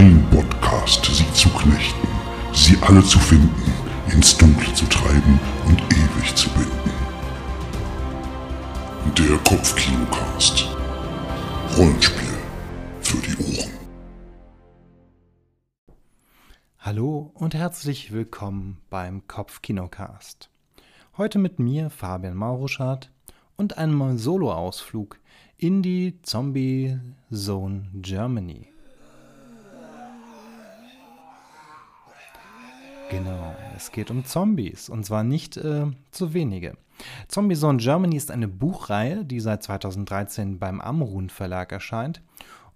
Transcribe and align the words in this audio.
Ein 0.00 0.26
Podcast, 0.30 1.04
sie 1.04 1.30
zu 1.34 1.50
knechten, 1.50 2.08
sie 2.54 2.74
alle 2.80 3.04
zu 3.04 3.18
finden, 3.18 3.70
ins 4.10 4.34
Dunkle 4.34 4.72
zu 4.72 4.86
treiben 4.86 5.38
und 5.66 5.78
ewig 5.92 6.34
zu 6.34 6.48
binden. 6.54 6.90
Der 9.18 9.36
Kopfkinocast. 9.44 10.74
Rollenspiel 11.76 12.32
für 13.02 13.18
die 13.18 13.58
Ohren. 13.58 13.72
Hallo 16.78 17.30
und 17.34 17.52
herzlich 17.52 18.10
willkommen 18.10 18.80
beim 18.88 19.26
Kopfkinocast. 19.26 20.48
Heute 21.18 21.38
mit 21.38 21.58
mir 21.58 21.90
Fabian 21.90 22.36
Mauruschardt 22.36 23.12
und 23.58 23.76
einem 23.76 24.16
Solo-Ausflug 24.16 25.20
in 25.58 25.82
die 25.82 26.22
Zombie 26.22 26.98
Zone 27.30 27.90
Germany. 27.96 28.70
Genau, 33.10 33.56
es 33.76 33.90
geht 33.90 34.12
um 34.12 34.24
Zombies 34.24 34.88
und 34.88 35.04
zwar 35.04 35.24
nicht 35.24 35.56
äh, 35.56 35.86
zu 36.12 36.32
wenige. 36.32 36.76
Zombie 37.26 37.56
Zone 37.56 37.78
Germany 37.78 38.16
ist 38.16 38.30
eine 38.30 38.46
Buchreihe, 38.46 39.24
die 39.24 39.40
seit 39.40 39.64
2013 39.64 40.60
beim 40.60 40.80
Amrun 40.80 41.28
Verlag 41.28 41.72
erscheint. 41.72 42.22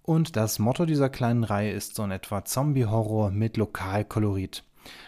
Und 0.01 0.35
das 0.35 0.59
Motto 0.59 0.85
dieser 0.85 1.09
kleinen 1.09 1.45
Reihe 1.45 1.71
ist 1.71 1.95
so 1.95 2.03
in 2.03 2.11
etwa 2.11 2.43
Zombie-Horror 2.43 3.31
mit 3.31 3.55
Lokalkolorit. 3.55 4.65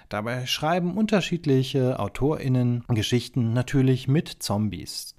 Dabei 0.08 0.46
schreiben 0.46 0.98
unterschiedliche 0.98 2.00
AutorInnen 2.00 2.86
Geschichten 2.88 3.52
natürlich 3.52 4.08
mit 4.08 4.30
Zombies. 4.30 5.14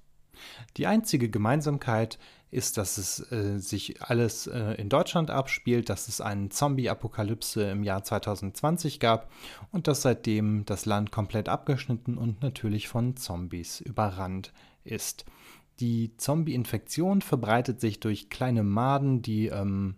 Die 0.79 0.87
einzige 0.87 1.29
Gemeinsamkeit 1.29 2.19
ist, 2.51 2.77
dass 2.79 2.99
es 2.99 3.31
äh, 3.31 3.59
sich 3.59 4.03
alles 4.03 4.47
äh, 4.47 4.75
in 4.75 4.89
Deutschland 4.89 5.31
abspielt, 5.31 5.89
dass 5.89 6.09
es 6.09 6.21
eine 6.21 6.49
Zombie-Apokalypse 6.49 7.71
im 7.71 7.83
Jahr 7.83 8.03
2020 8.03 9.01
gab 9.01 9.31
und 9.71 9.87
dass 9.87 10.03
seitdem 10.03 10.65
das 10.65 10.87
Land 10.87 11.13
komplett 11.13 11.49
abgeschnitten 11.49 12.17
und 12.17 12.43
natürlich 12.43 12.89
von 12.89 13.17
Zombies 13.17 13.81
überrannt 13.81 14.53
ist. 14.85 15.27
Die 15.81 16.17
Zombie-Infektion 16.17 17.21
verbreitet 17.21 17.81
sich 17.81 18.01
durch 18.01 18.31
kleine 18.31 18.63
Maden, 18.63 19.23
die 19.23 19.47
ähm, 19.47 19.97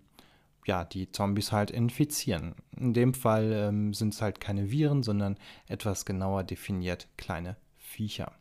ja, 0.66 0.84
die 0.84 1.10
Zombies 1.10 1.52
halt 1.52 1.70
infizieren. 1.70 2.54
In 2.76 2.92
dem 2.92 3.14
Fall 3.14 3.52
ähm, 3.52 3.94
sind 3.94 4.14
es 4.14 4.22
halt 4.22 4.40
keine 4.40 4.70
Viren, 4.70 5.02
sondern 5.02 5.38
etwas 5.66 6.04
genauer 6.04 6.44
definiert 6.44 7.08
kleine 7.16 7.56
Viecher. 7.76 8.32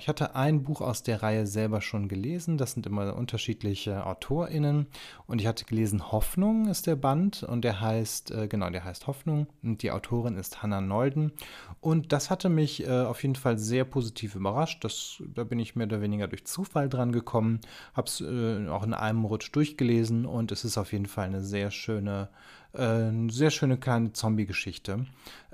Ich 0.00 0.08
hatte 0.08 0.34
ein 0.34 0.62
Buch 0.62 0.80
aus 0.80 1.02
der 1.02 1.22
Reihe 1.22 1.46
selber 1.46 1.82
schon 1.82 2.08
gelesen. 2.08 2.56
Das 2.56 2.72
sind 2.72 2.86
immer 2.86 3.14
unterschiedliche 3.14 4.06
AutorInnen. 4.06 4.86
Und 5.26 5.42
ich 5.42 5.46
hatte 5.46 5.66
gelesen, 5.66 6.10
Hoffnung 6.10 6.68
ist 6.68 6.86
der 6.86 6.96
Band. 6.96 7.42
Und 7.42 7.64
der 7.64 7.82
heißt, 7.82 8.30
äh, 8.30 8.48
genau, 8.48 8.70
der 8.70 8.84
heißt 8.84 9.06
Hoffnung. 9.06 9.46
Und 9.62 9.82
die 9.82 9.90
Autorin 9.90 10.38
ist 10.38 10.62
Hannah 10.62 10.80
Nolden. 10.80 11.32
Und 11.80 12.12
das 12.12 12.30
hatte 12.30 12.48
mich 12.48 12.86
äh, 12.86 13.02
auf 13.02 13.22
jeden 13.22 13.36
Fall 13.36 13.58
sehr 13.58 13.84
positiv 13.84 14.36
überrascht. 14.36 14.82
Das, 14.84 15.22
da 15.34 15.44
bin 15.44 15.58
ich 15.58 15.76
mehr 15.76 15.86
oder 15.86 16.00
weniger 16.00 16.28
durch 16.28 16.46
Zufall 16.46 16.88
dran 16.88 17.12
gekommen. 17.12 17.60
Habe 17.92 18.08
es 18.08 18.22
äh, 18.22 18.68
auch 18.68 18.84
in 18.84 18.94
einem 18.94 19.26
Rutsch 19.26 19.50
durchgelesen. 19.52 20.24
Und 20.24 20.50
es 20.50 20.64
ist 20.64 20.78
auf 20.78 20.92
jeden 20.92 21.06
Fall 21.06 21.26
eine 21.26 21.42
sehr 21.42 21.70
schöne 21.70 22.30
eine 22.72 23.28
äh, 23.28 23.32
sehr 23.32 23.50
schöne 23.50 23.78
kleine 23.78 24.12
Zombie-Geschichte, 24.12 25.06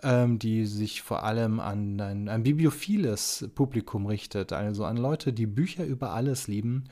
ähm, 0.03 0.39
die 0.39 0.67
sich 0.67 1.03
vor 1.03 1.23
allem 1.25 1.61
an 1.61 2.00
ein, 2.00 2.28
ein 2.28 2.42
bibliophiles 2.42 3.48
Publikum 3.55 4.06
richtet, 4.06 4.53
also 4.53 4.84
an 4.84 4.97
Leute, 4.97 5.33
die 5.33 5.47
Bücher 5.47 5.84
über 5.84 6.12
alles 6.12 6.48
lieben. 6.48 6.84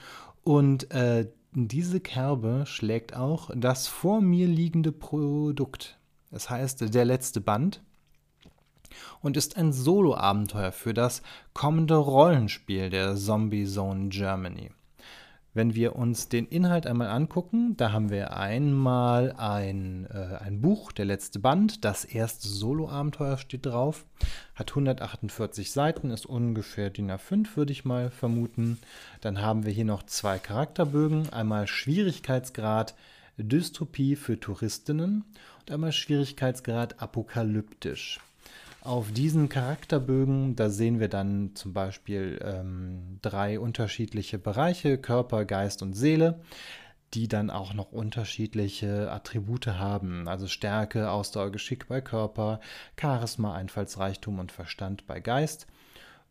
Und 0.42 0.90
äh, 0.90 1.28
diese 1.52 2.00
Kerbe 2.00 2.64
schlägt 2.66 3.14
auch 3.14 3.50
das 3.54 3.86
vor 3.86 4.20
mir 4.20 4.46
liegende 4.46 4.92
Produkt. 4.92 5.98
Das 6.30 6.50
heißt, 6.50 6.94
der 6.94 7.04
letzte 7.04 7.40
Band 7.40 7.80
und 9.20 9.36
ist 9.36 9.56
ein 9.56 9.72
Solo-Abenteuer 9.72 10.72
für 10.72 10.94
das 10.94 11.22
kommende 11.52 11.96
Rollenspiel 11.96 12.90
der 12.90 13.16
Zombie 13.16 13.66
Zone 13.66 14.08
Germany. 14.08 14.70
Wenn 15.54 15.76
wir 15.76 15.94
uns 15.94 16.28
den 16.28 16.46
Inhalt 16.46 16.84
einmal 16.84 17.08
angucken, 17.08 17.76
da 17.76 17.92
haben 17.92 18.10
wir 18.10 18.36
einmal 18.36 19.32
ein, 19.38 20.06
äh, 20.10 20.36
ein 20.42 20.60
Buch, 20.60 20.90
der 20.90 21.04
letzte 21.04 21.38
Band, 21.38 21.84
das 21.84 22.04
erste 22.04 22.48
Solo-Abenteuer 22.48 23.38
steht 23.38 23.64
drauf, 23.64 24.04
hat 24.56 24.72
148 24.72 25.70
Seiten, 25.70 26.10
ist 26.10 26.26
ungefähr 26.26 26.90
DIN 26.90 27.08
A5, 27.08 27.56
würde 27.56 27.70
ich 27.70 27.84
mal 27.84 28.10
vermuten. 28.10 28.78
Dann 29.20 29.40
haben 29.40 29.64
wir 29.64 29.72
hier 29.72 29.84
noch 29.84 30.02
zwei 30.02 30.40
Charakterbögen, 30.40 31.32
einmal 31.32 31.68
Schwierigkeitsgrad 31.68 32.96
Dystopie 33.36 34.16
für 34.16 34.38
Touristinnen 34.38 35.24
und 35.60 35.70
einmal 35.70 35.92
Schwierigkeitsgrad 35.92 37.00
apokalyptisch. 37.00 38.18
Auf 38.84 39.12
diesen 39.12 39.48
Charakterbögen, 39.48 40.56
da 40.56 40.68
sehen 40.68 41.00
wir 41.00 41.08
dann 41.08 41.52
zum 41.54 41.72
Beispiel 41.72 42.38
ähm, 42.44 43.18
drei 43.22 43.58
unterschiedliche 43.58 44.38
Bereiche, 44.38 44.98
Körper, 44.98 45.46
Geist 45.46 45.80
und 45.80 45.94
Seele, 45.94 46.42
die 47.14 47.26
dann 47.26 47.48
auch 47.48 47.72
noch 47.72 47.92
unterschiedliche 47.92 49.10
Attribute 49.10 49.68
haben. 49.68 50.28
Also 50.28 50.48
Stärke, 50.48 51.10
Ausdauer, 51.10 51.50
Geschick 51.50 51.88
bei 51.88 52.02
Körper, 52.02 52.60
Charisma, 53.00 53.54
Einfallsreichtum 53.54 54.38
und 54.38 54.52
Verstand 54.52 55.06
bei 55.06 55.18
Geist. 55.18 55.66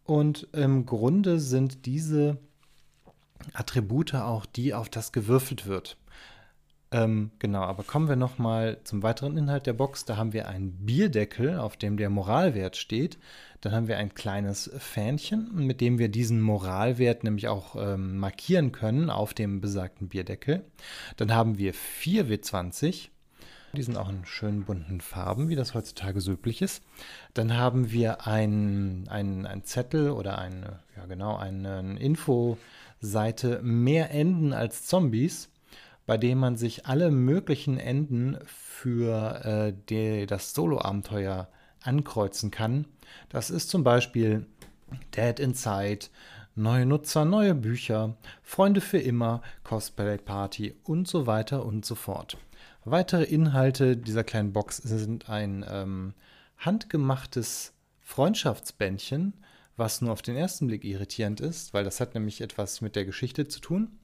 Und 0.03 0.47
im 0.53 0.85
Grunde 0.85 1.39
sind 1.39 1.87
diese 1.87 2.37
Attribute 3.53 4.13
auch 4.13 4.45
die, 4.45 4.75
auf 4.75 4.89
das 4.89 5.11
gewürfelt 5.11 5.65
wird. 5.65 5.97
Ähm, 6.93 7.31
genau, 7.39 7.61
aber 7.61 7.81
kommen 7.83 8.07
wir 8.07 8.15
nochmal 8.15 8.77
zum 8.83 9.01
weiteren 9.01 9.35
Inhalt 9.35 9.65
der 9.65 9.73
Box. 9.73 10.05
Da 10.05 10.15
haben 10.15 10.31
wir 10.31 10.47
einen 10.47 10.85
Bierdeckel, 10.85 11.57
auf 11.57 11.75
dem 11.75 11.97
der 11.97 12.11
Moralwert 12.11 12.77
steht. 12.77 13.17
Dann 13.61 13.73
haben 13.73 13.87
wir 13.87 13.97
ein 13.97 14.13
kleines 14.13 14.69
Fähnchen, 14.77 15.49
mit 15.55 15.81
dem 15.81 15.97
wir 15.97 16.09
diesen 16.09 16.39
Moralwert 16.39 17.23
nämlich 17.23 17.47
auch 17.47 17.75
ähm, 17.75 18.17
markieren 18.17 18.71
können 18.71 19.09
auf 19.09 19.33
dem 19.33 19.59
besagten 19.59 20.09
Bierdeckel. 20.09 20.63
Dann 21.17 21.33
haben 21.33 21.57
wir 21.57 21.73
4 21.73 22.27
W20. 22.27 23.09
Die 23.75 23.81
sind 23.81 23.97
auch 23.97 24.09
in 24.09 24.23
schönen 24.25 24.65
bunten 24.65 25.01
Farben, 25.01 25.49
wie 25.49 25.55
das 25.55 25.73
heutzutage 25.73 26.21
so 26.21 26.33
üblich 26.33 26.61
ist. 26.61 26.83
Dann 27.33 27.57
haben 27.57 27.91
wir 27.91 28.27
einen 28.27 29.07
ein 29.09 29.63
Zettel 29.63 30.11
oder 30.11 30.37
eine, 30.37 30.81
ja 30.95 31.07
genau, 31.07 31.37
eine 31.37 31.97
Infoseite 31.99 33.63
mehr 33.63 34.11
Enden 34.11 34.53
als 34.53 34.85
Zombies 34.85 35.49
bei 36.05 36.17
dem 36.17 36.39
man 36.39 36.57
sich 36.57 36.85
alle 36.85 37.11
möglichen 37.11 37.77
Enden 37.77 38.37
für 38.45 39.45
äh, 39.45 39.73
die, 39.89 40.25
das 40.25 40.53
Solo-Abenteuer 40.53 41.47
ankreuzen 41.81 42.51
kann. 42.51 42.85
Das 43.29 43.49
ist 43.49 43.69
zum 43.69 43.83
Beispiel 43.83 44.45
Dead 45.15 45.39
Inside, 45.39 46.07
neue 46.55 46.85
Nutzer, 46.85 47.25
neue 47.25 47.55
Bücher, 47.55 48.15
Freunde 48.41 48.81
für 48.81 48.99
immer, 48.99 49.41
Cosplay 49.63 50.17
Party 50.17 50.75
und 50.83 51.07
so 51.07 51.25
weiter 51.27 51.65
und 51.65 51.85
so 51.85 51.95
fort. 51.95 52.37
Weitere 52.85 53.23
Inhalte 53.23 53.95
dieser 53.95 54.23
kleinen 54.23 54.53
Box 54.53 54.77
sind 54.77 55.29
ein 55.29 55.65
ähm, 55.69 56.13
handgemachtes 56.57 57.73
Freundschaftsbändchen, 58.01 59.33
was 59.77 60.01
nur 60.01 60.11
auf 60.11 60.21
den 60.21 60.35
ersten 60.35 60.67
Blick 60.67 60.83
irritierend 60.83 61.39
ist, 61.39 61.73
weil 61.73 61.83
das 61.83 61.99
hat 61.99 62.13
nämlich 62.13 62.41
etwas 62.41 62.81
mit 62.81 62.95
der 62.95 63.05
Geschichte 63.05 63.47
zu 63.47 63.59
tun. 63.59 63.99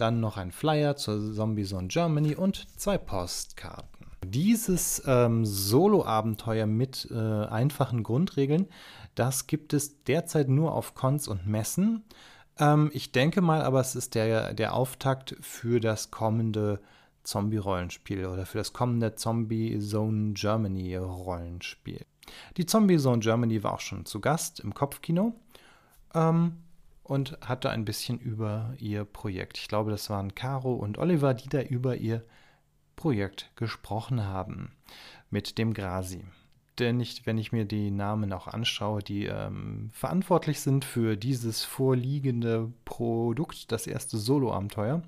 Dann 0.00 0.20
noch 0.20 0.38
ein 0.38 0.50
Flyer 0.50 0.96
zur 0.96 1.34
Zombie 1.34 1.64
Zone 1.64 1.88
Germany 1.88 2.34
und 2.34 2.66
zwei 2.78 2.96
Postkarten. 2.96 4.06
Dieses 4.24 5.02
ähm, 5.06 5.44
Solo-Abenteuer 5.44 6.64
mit 6.64 7.06
äh, 7.10 7.14
einfachen 7.14 8.02
Grundregeln, 8.02 8.66
das 9.14 9.46
gibt 9.46 9.74
es 9.74 10.02
derzeit 10.04 10.48
nur 10.48 10.72
auf 10.72 10.94
Cons 10.94 11.28
und 11.28 11.46
Messen. 11.46 12.04
Ähm, 12.58 12.90
ich 12.94 13.12
denke 13.12 13.42
mal, 13.42 13.60
aber 13.60 13.80
es 13.80 13.94
ist 13.94 14.14
der, 14.14 14.54
der 14.54 14.72
Auftakt 14.72 15.36
für 15.42 15.80
das 15.80 16.10
kommende 16.10 16.80
Zombie-Rollenspiel 17.24 18.24
oder 18.24 18.46
für 18.46 18.56
das 18.56 18.72
kommende 18.72 19.16
Zombie 19.16 19.78
Zone 19.80 20.32
Germany 20.32 20.96
Rollenspiel. 20.96 22.06
Die 22.56 22.64
Zombie 22.64 22.96
Zone 22.96 23.18
Germany 23.18 23.62
war 23.62 23.74
auch 23.74 23.80
schon 23.80 24.06
zu 24.06 24.20
Gast 24.20 24.60
im 24.60 24.72
Kopfkino. 24.72 25.34
Ähm, 26.14 26.54
und 27.10 27.36
hatte 27.44 27.70
ein 27.70 27.84
bisschen 27.84 28.20
über 28.20 28.72
ihr 28.78 29.04
Projekt. 29.04 29.58
Ich 29.58 29.66
glaube, 29.66 29.90
das 29.90 30.08
waren 30.10 30.36
Caro 30.36 30.74
und 30.74 30.96
Oliver, 30.96 31.34
die 31.34 31.48
da 31.48 31.60
über 31.60 31.96
ihr 31.96 32.24
Projekt 32.94 33.50
gesprochen 33.56 34.24
haben 34.24 34.76
mit 35.28 35.58
dem 35.58 35.74
Grasi 35.74 36.24
denn 36.80 36.96
nicht, 36.96 37.26
wenn 37.26 37.38
ich 37.38 37.52
mir 37.52 37.64
die 37.64 37.90
Namen 37.90 38.32
auch 38.32 38.48
anschaue, 38.48 39.02
die 39.02 39.26
ähm, 39.26 39.90
verantwortlich 39.92 40.60
sind 40.60 40.84
für 40.84 41.16
dieses 41.16 41.64
vorliegende 41.64 42.72
Produkt, 42.84 43.70
das 43.70 43.86
erste 43.86 44.18
Solo-Abenteuer, 44.18 45.02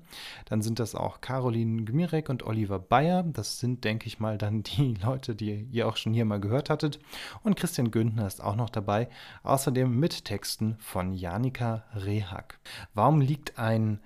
dann 0.45 0.61
sind 0.61 0.79
das 0.79 0.95
auch 0.95 1.21
Caroline 1.21 1.83
Gmirek 1.83 2.29
und 2.29 2.43
Oliver 2.43 2.79
Bayer. 2.79 3.23
Das 3.23 3.59
sind, 3.59 3.83
denke 3.83 4.07
ich 4.07 4.19
mal, 4.19 4.37
dann 4.37 4.63
die 4.63 4.93
Leute, 4.93 5.35
die 5.35 5.67
ihr 5.71 5.87
auch 5.87 5.97
schon 5.97 6.13
hier 6.13 6.25
mal 6.25 6.39
gehört 6.39 6.69
hattet. 6.69 6.99
Und 7.43 7.55
Christian 7.55 7.91
Günther 7.91 8.27
ist 8.27 8.43
auch 8.43 8.55
noch 8.55 8.69
dabei, 8.69 9.09
außerdem 9.43 9.99
mit 9.99 10.25
Texten 10.25 10.77
von 10.79 11.13
Janika 11.13 11.83
Rehak. 11.93 12.59
Warum 12.93 13.19
liegt 13.19 13.59
ein 13.59 13.99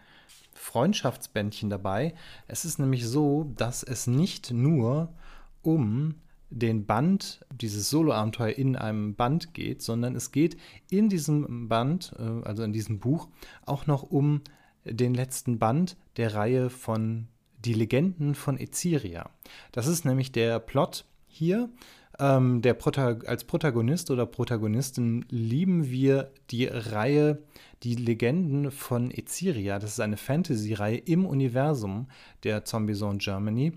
Freundschaftsbändchen 0.57 1.69
dabei. 1.69 2.13
Es 2.47 2.65
ist 2.65 2.79
nämlich 2.79 3.07
so, 3.07 3.45
dass 3.55 3.83
es 3.83 4.07
nicht 4.07 4.51
nur 4.51 5.13
um 5.61 6.15
den 6.49 6.85
Band, 6.85 7.45
dieses 7.51 7.89
Solo-Abenteuer 7.89 8.57
in 8.57 8.75
einem 8.75 9.15
Band 9.15 9.53
geht, 9.53 9.81
sondern 9.81 10.15
es 10.15 10.31
geht 10.31 10.57
in 10.89 11.09
diesem 11.09 11.67
Band, 11.67 12.13
äh, 12.17 12.47
also 12.47 12.63
in 12.63 12.73
diesem 12.73 12.99
Buch, 12.99 13.27
auch 13.65 13.87
noch 13.87 14.03
um 14.03 14.41
den 14.85 15.13
letzten 15.13 15.59
Band 15.59 15.97
der 16.15 16.33
Reihe 16.33 16.69
von 16.69 17.27
Die 17.59 17.73
Legenden 17.73 18.35
von 18.35 18.57
Eziria. 18.57 19.29
Das 19.71 19.87
ist 19.87 20.05
nämlich 20.05 20.31
der 20.31 20.59
Plot 20.59 21.05
hier. 21.27 21.69
Ähm, 22.19 22.61
der 22.61 22.73
Protag 22.73 23.27
als 23.27 23.43
Protagonist 23.43 24.09
oder 24.09 24.25
Protagonistin 24.25 25.25
lieben 25.29 25.89
wir 25.89 26.31
die 26.49 26.65
Reihe 26.65 27.43
Die 27.83 27.95
Legenden 27.95 28.71
von 28.71 29.11
Eziria. 29.11 29.77
Das 29.77 29.91
ist 29.91 29.99
eine 29.99 30.17
Fantasy-Reihe 30.17 30.97
im 30.97 31.25
Universum 31.25 32.07
der 32.43 32.65
Zombie 32.65 32.95
Zone 32.95 33.19
Germany. 33.19 33.73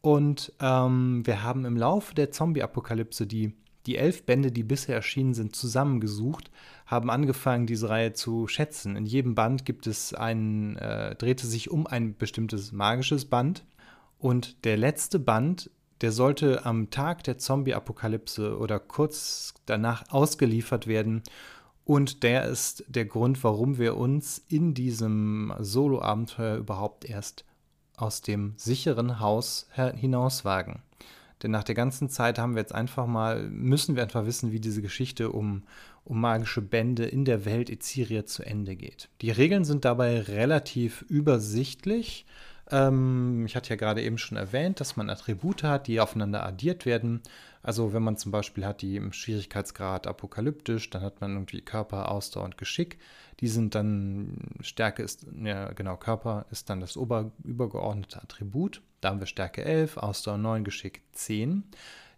Und 0.00 0.52
ähm, 0.60 1.26
wir 1.26 1.42
haben 1.42 1.64
im 1.64 1.76
Laufe 1.76 2.14
der 2.14 2.30
Zombie-Apokalypse 2.30 3.26
die, 3.26 3.52
die 3.86 3.96
elf 3.96 4.24
Bände, 4.24 4.52
die 4.52 4.62
bisher 4.62 4.94
erschienen 4.94 5.34
sind, 5.34 5.56
zusammengesucht, 5.56 6.50
haben 6.86 7.10
angefangen, 7.10 7.66
diese 7.66 7.88
Reihe 7.88 8.12
zu 8.12 8.46
schätzen. 8.46 8.96
In 8.96 9.06
jedem 9.06 9.34
Band 9.34 9.64
gibt 9.64 9.86
es 9.86 10.14
einen, 10.14 10.76
äh, 10.76 11.14
drehte 11.16 11.46
sich 11.46 11.70
um 11.70 11.86
ein 11.86 12.16
bestimmtes 12.16 12.72
magisches 12.72 13.24
Band. 13.24 13.64
Und 14.18 14.64
der 14.64 14.76
letzte 14.76 15.18
Band, 15.18 15.70
der 16.00 16.12
sollte 16.12 16.64
am 16.64 16.90
Tag 16.90 17.24
der 17.24 17.38
Zombie-Apokalypse 17.38 18.56
oder 18.58 18.78
kurz 18.78 19.54
danach 19.66 20.10
ausgeliefert 20.10 20.86
werden. 20.86 21.22
Und 21.84 22.22
der 22.22 22.44
ist 22.44 22.84
der 22.88 23.06
Grund, 23.06 23.42
warum 23.42 23.78
wir 23.78 23.96
uns 23.96 24.44
in 24.48 24.74
diesem 24.74 25.52
Solo-Abenteuer 25.58 26.56
überhaupt 26.56 27.04
erst 27.04 27.44
aus 27.98 28.22
dem 28.22 28.54
sicheren 28.56 29.20
Haus 29.20 29.68
hinauswagen. 29.74 30.82
Denn 31.42 31.50
nach 31.50 31.64
der 31.64 31.74
ganzen 31.74 32.08
Zeit 32.08 32.38
haben 32.38 32.54
wir 32.54 32.62
jetzt 32.62 32.74
einfach 32.74 33.06
mal, 33.06 33.48
müssen 33.48 33.94
wir 33.94 34.02
einfach 34.02 34.26
wissen, 34.26 34.50
wie 34.50 34.60
diese 34.60 34.82
Geschichte 34.82 35.30
um, 35.30 35.62
um 36.04 36.20
magische 36.20 36.62
Bände 36.62 37.04
in 37.04 37.24
der 37.24 37.44
Welt 37.44 37.70
Eziria 37.70 38.26
zu 38.26 38.42
Ende 38.42 38.74
geht. 38.74 39.08
Die 39.20 39.30
Regeln 39.30 39.64
sind 39.64 39.84
dabei 39.84 40.20
relativ 40.20 41.02
übersichtlich. 41.02 42.26
Ähm, 42.70 43.46
ich 43.46 43.54
hatte 43.54 43.70
ja 43.70 43.76
gerade 43.76 44.02
eben 44.02 44.18
schon 44.18 44.36
erwähnt, 44.36 44.80
dass 44.80 44.96
man 44.96 45.10
Attribute 45.10 45.62
hat, 45.62 45.86
die 45.86 46.00
aufeinander 46.00 46.44
addiert 46.44 46.86
werden. 46.86 47.20
Also 47.68 47.92
wenn 47.92 48.02
man 48.02 48.16
zum 48.16 48.32
Beispiel 48.32 48.64
hat 48.64 48.80
die 48.80 48.96
im 48.96 49.12
Schwierigkeitsgrad 49.12 50.06
apokalyptisch, 50.06 50.88
dann 50.88 51.02
hat 51.02 51.20
man 51.20 51.34
irgendwie 51.34 51.60
Körper, 51.60 52.10
Ausdauer 52.10 52.44
und 52.44 52.56
Geschick. 52.56 52.96
Die 53.40 53.48
sind 53.48 53.74
dann, 53.74 54.38
Stärke 54.62 55.02
ist, 55.02 55.26
ja 55.38 55.70
genau, 55.74 55.98
Körper 55.98 56.46
ist 56.50 56.70
dann 56.70 56.80
das 56.80 56.96
ober, 56.96 57.30
übergeordnete 57.44 58.22
Attribut. 58.22 58.80
Da 59.02 59.10
haben 59.10 59.20
wir 59.20 59.26
Stärke 59.26 59.66
11, 59.66 59.98
Ausdauer 59.98 60.38
9, 60.38 60.64
Geschick 60.64 61.02
10. 61.12 61.64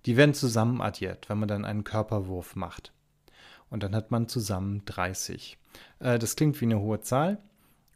Die 0.07 0.17
werden 0.17 0.35
zusammen 0.35 0.81
addiert, 0.81 1.29
wenn 1.29 1.41
man 1.41 1.49
dann 1.49 1.65
einen 1.65 1.83
Körperwurf 1.83 2.55
macht. 2.55 2.93
Und 3.71 3.83
dann 3.83 3.97
hat 3.97 4.13
man 4.13 4.29
zusammen 4.29 4.83
30. 4.85 5.59
Äh, 5.99 6.21
das 6.21 6.37
klingt 6.37 6.61
wie 6.61 6.67
eine 6.67 6.79
hohe 6.79 7.01
Zahl. 7.01 7.39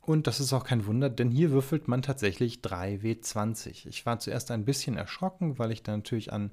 Und 0.02 0.26
das 0.26 0.40
ist 0.40 0.52
auch 0.52 0.64
kein 0.64 0.86
Wunder, 0.86 1.08
denn 1.08 1.30
hier 1.30 1.52
würfelt 1.52 1.86
man 1.86 2.02
tatsächlich 2.02 2.56
3W20. 2.62 3.86
Ich 3.86 4.04
war 4.04 4.18
zuerst 4.18 4.50
ein 4.50 4.64
bisschen 4.64 4.96
erschrocken, 4.96 5.60
weil 5.60 5.70
ich 5.70 5.84
da 5.84 5.96
natürlich 5.96 6.32
an 6.32 6.50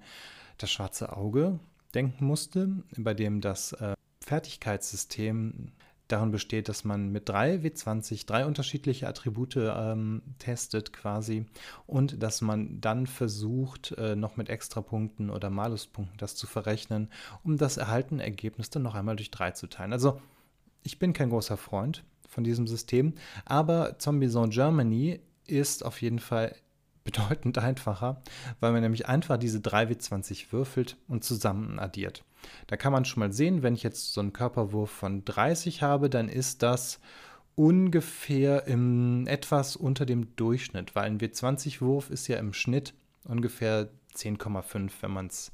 das 0.61 0.71
schwarze 0.71 1.15
Auge 1.15 1.59
denken 1.93 2.25
musste, 2.25 2.83
bei 2.97 3.13
dem 3.13 3.41
das 3.41 3.73
äh, 3.73 3.93
Fertigkeitssystem 4.23 5.71
darin 6.11 6.31
besteht, 6.31 6.69
dass 6.69 6.83
man 6.83 7.09
mit 7.09 7.29
3 7.29 7.55
W20 7.57 8.25
drei 8.25 8.45
unterschiedliche 8.45 9.07
Attribute 9.07 9.55
ähm, 9.57 10.21
testet 10.39 10.93
quasi 10.93 11.45
und 11.87 12.21
dass 12.21 12.41
man 12.41 12.81
dann 12.81 13.07
versucht, 13.07 13.91
äh, 13.93 14.15
noch 14.15 14.35
mit 14.37 14.49
Extrapunkten 14.49 15.29
oder 15.29 15.49
Maluspunkten 15.49 16.17
das 16.17 16.35
zu 16.35 16.47
verrechnen, 16.47 17.09
um 17.43 17.57
das 17.57 17.77
erhaltene 17.77 18.23
Ergebnis 18.23 18.69
dann 18.69 18.83
noch 18.83 18.95
einmal 18.95 19.15
durch 19.15 19.31
3 19.31 19.51
zu 19.51 19.67
teilen. 19.67 19.93
Also 19.93 20.21
ich 20.83 20.99
bin 20.99 21.13
kein 21.13 21.29
großer 21.29 21.57
Freund 21.57 22.03
von 22.27 22.43
diesem 22.43 22.67
System, 22.67 23.13
aber 23.45 23.99
Zombie 23.99 24.29
Zone 24.29 24.49
Germany 24.49 25.19
ist 25.47 25.85
auf 25.85 26.01
jeden 26.01 26.19
Fall 26.19 26.55
bedeutend 27.11 27.57
einfacher, 27.57 28.21
weil 28.59 28.71
man 28.71 28.81
nämlich 28.81 29.07
einfach 29.07 29.37
diese 29.37 29.59
3W20 29.59 30.51
würfelt 30.51 30.97
und 31.07 31.23
zusammen 31.23 31.79
addiert. 31.79 32.23
Da 32.67 32.77
kann 32.77 32.91
man 32.91 33.05
schon 33.05 33.19
mal 33.19 33.31
sehen, 33.31 33.61
wenn 33.63 33.75
ich 33.75 33.83
jetzt 33.83 34.13
so 34.13 34.21
einen 34.21 34.33
Körperwurf 34.33 34.89
von 34.89 35.23
30 35.25 35.83
habe, 35.83 36.09
dann 36.09 36.27
ist 36.27 36.63
das 36.63 36.99
ungefähr 37.55 38.65
im, 38.67 39.27
etwas 39.27 39.75
unter 39.75 40.05
dem 40.05 40.35
Durchschnitt, 40.35 40.95
weil 40.95 41.05
ein 41.05 41.19
W20-Wurf 41.19 42.09
ist 42.09 42.27
ja 42.27 42.37
im 42.37 42.53
Schnitt 42.53 42.93
ungefähr 43.25 43.89
10,5, 44.15 44.91
wenn 45.01 45.11
man 45.11 45.27
es 45.27 45.51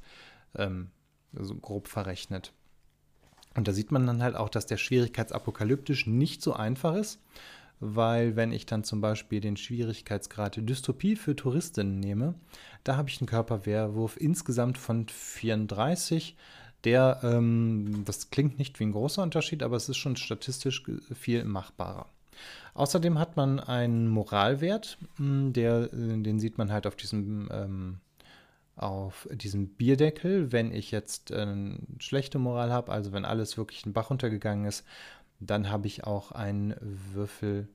ähm, 0.54 0.90
so 1.32 1.54
grob 1.56 1.88
verrechnet. 1.88 2.52
Und 3.54 3.66
da 3.66 3.72
sieht 3.72 3.90
man 3.90 4.06
dann 4.06 4.22
halt 4.22 4.36
auch, 4.36 4.48
dass 4.48 4.66
der 4.66 4.76
Schwierigkeitsapokalyptisch 4.76 6.06
nicht 6.06 6.42
so 6.42 6.52
einfach 6.52 6.94
ist, 6.94 7.20
weil 7.80 8.36
wenn 8.36 8.52
ich 8.52 8.66
dann 8.66 8.84
zum 8.84 9.00
Beispiel 9.00 9.40
den 9.40 9.56
Schwierigkeitsgrad 9.56 10.56
Dystopie 10.68 11.16
für 11.16 11.36
Touristinnen 11.36 12.00
nehme, 12.00 12.34
da 12.84 12.96
habe 12.96 13.08
ich 13.08 13.20
einen 13.20 13.28
Körperwehrwurf 13.28 14.16
insgesamt 14.16 14.78
von 14.78 15.06
34. 15.08 16.36
Der, 16.84 17.20
ähm, 17.22 18.02
das 18.04 18.30
klingt 18.30 18.58
nicht 18.58 18.78
wie 18.78 18.84
ein 18.84 18.92
großer 18.92 19.22
Unterschied, 19.22 19.62
aber 19.62 19.76
es 19.76 19.88
ist 19.88 19.96
schon 19.96 20.16
statistisch 20.16 20.84
viel 21.14 21.44
machbarer. 21.44 22.06
Außerdem 22.74 23.18
hat 23.18 23.36
man 23.36 23.58
einen 23.58 24.08
Moralwert, 24.08 24.98
hm, 25.16 25.52
der, 25.52 25.92
äh, 25.92 26.22
den 26.22 26.38
sieht 26.38 26.58
man 26.58 26.72
halt 26.72 26.86
auf 26.86 26.94
diesem, 26.96 27.48
ähm, 27.50 27.98
auf 28.76 29.28
diesem 29.32 29.68
Bierdeckel. 29.70 30.52
Wenn 30.52 30.72
ich 30.72 30.92
jetzt 30.92 31.32
äh, 31.32 31.76
schlechte 31.98 32.38
Moral 32.38 32.72
habe, 32.72 32.92
also 32.92 33.12
wenn 33.12 33.24
alles 33.24 33.56
wirklich 33.56 33.84
in 33.84 33.90
den 33.90 33.94
Bach 33.94 34.10
runtergegangen 34.10 34.66
ist, 34.66 34.84
dann 35.40 35.70
habe 35.70 35.86
ich 35.86 36.04
auch 36.04 36.32
einen 36.32 36.74
Würfel 36.80 37.68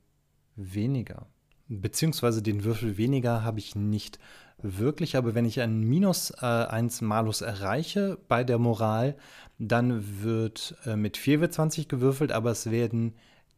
weniger. 0.55 1.27
Beziehungsweise 1.67 2.41
den 2.41 2.63
Würfel 2.63 2.97
weniger 2.97 3.43
habe 3.43 3.59
ich 3.59 3.75
nicht 3.75 4.19
wirklich, 4.61 5.15
aber 5.17 5.33
wenn 5.33 5.45
ich 5.45 5.61
einen 5.61 5.81
Minus 5.81 6.31
äh, 6.41 6.45
1 6.45 7.01
Malus 7.01 7.41
erreiche 7.41 8.17
bei 8.27 8.43
der 8.43 8.59
Moral, 8.59 9.15
dann 9.59 10.23
wird 10.23 10.75
äh, 10.85 10.95
mit 10.95 11.17
4 11.17 11.41
wird 11.41 11.53
20 11.53 11.87
gewürfelt, 11.87 12.31
aber 12.31 12.51
es 12.51 12.69
werden 12.69 13.13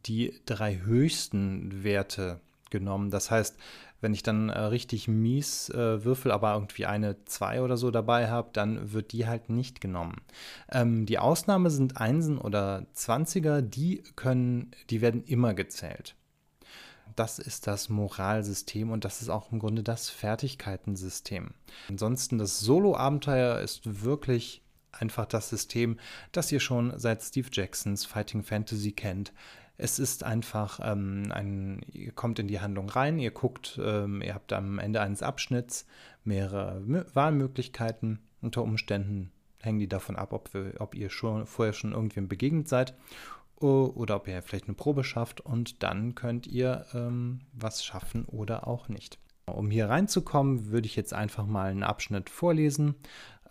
die 0.06 0.32
drei 0.46 0.78
höchsten 0.78 1.84
Werte 1.84 2.40
genommen. 2.70 3.10
Das 3.10 3.30
heißt, 3.30 3.56
wenn 4.00 4.14
ich 4.14 4.22
dann 4.22 4.48
äh, 4.48 4.58
richtig 4.58 5.08
mies 5.08 5.70
äh, 5.70 6.04
würfel, 6.04 6.30
aber 6.30 6.54
irgendwie 6.54 6.86
eine 6.86 7.24
2 7.24 7.62
oder 7.62 7.76
so 7.76 7.90
dabei 7.90 8.28
habe, 8.28 8.50
dann 8.52 8.92
wird 8.92 9.12
die 9.12 9.26
halt 9.26 9.48
nicht 9.48 9.80
genommen. 9.80 10.20
Ähm, 10.70 11.06
die 11.06 11.18
Ausnahme 11.18 11.70
sind 11.70 11.96
Einsen 11.96 12.38
oder 12.38 12.86
Zwanziger, 12.92 13.62
die 13.62 14.02
können, 14.16 14.70
die 14.90 15.00
werden 15.00 15.24
immer 15.24 15.54
gezählt. 15.54 16.14
Das 17.14 17.38
ist 17.38 17.66
das 17.66 17.88
Moralsystem 17.88 18.90
und 18.90 19.04
das 19.04 19.22
ist 19.22 19.30
auch 19.30 19.50
im 19.52 19.58
Grunde 19.58 19.82
das 19.82 20.10
Fertigkeitensystem. 20.10 21.52
Ansonsten 21.88 22.36
das 22.36 22.60
Solo-Abenteuer 22.60 23.60
ist 23.60 24.02
wirklich 24.02 24.62
einfach 24.92 25.26
das 25.26 25.48
System, 25.48 25.98
das 26.32 26.52
ihr 26.52 26.60
schon 26.60 26.98
seit 26.98 27.22
Steve 27.22 27.48
Jacksons 27.52 28.04
Fighting 28.04 28.42
Fantasy 28.42 28.92
kennt. 28.92 29.32
Es 29.78 29.98
ist 29.98 30.24
einfach 30.24 30.80
ähm, 30.82 31.30
ein, 31.30 31.82
ihr 31.92 32.12
kommt 32.12 32.38
in 32.38 32.48
die 32.48 32.60
Handlung 32.60 32.88
rein, 32.88 33.18
ihr 33.18 33.30
guckt, 33.30 33.78
ähm, 33.82 34.22
ihr 34.22 34.34
habt 34.34 34.52
am 34.52 34.78
Ende 34.78 35.00
eines 35.00 35.22
Abschnitts 35.22 35.86
mehrere 36.24 36.82
Wahlmöglichkeiten. 37.14 38.20
Unter 38.40 38.62
Umständen 38.62 39.32
hängen 39.60 39.78
die 39.78 39.88
davon 39.88 40.16
ab, 40.16 40.32
ob, 40.32 40.54
wir, 40.54 40.74
ob 40.78 40.94
ihr 40.94 41.10
schon 41.10 41.46
vorher 41.46 41.72
schon 41.72 41.92
irgendwem 41.92 42.28
begegnet 42.28 42.68
seid 42.68 42.94
oder 43.56 44.16
ob 44.16 44.28
ihr 44.28 44.42
vielleicht 44.42 44.66
eine 44.66 44.74
Probe 44.74 45.02
schafft 45.02 45.40
und 45.40 45.82
dann 45.82 46.14
könnt 46.14 46.46
ihr 46.46 46.84
ähm, 46.92 47.40
was 47.52 47.84
schaffen 47.84 48.26
oder 48.26 48.66
auch 48.66 48.88
nicht. 48.88 49.18
Um 49.46 49.70
hier 49.70 49.88
reinzukommen, 49.88 50.70
würde 50.70 50.86
ich 50.86 50.96
jetzt 50.96 51.14
einfach 51.14 51.46
mal 51.46 51.70
einen 51.70 51.84
Abschnitt 51.84 52.28
vorlesen. 52.28 52.96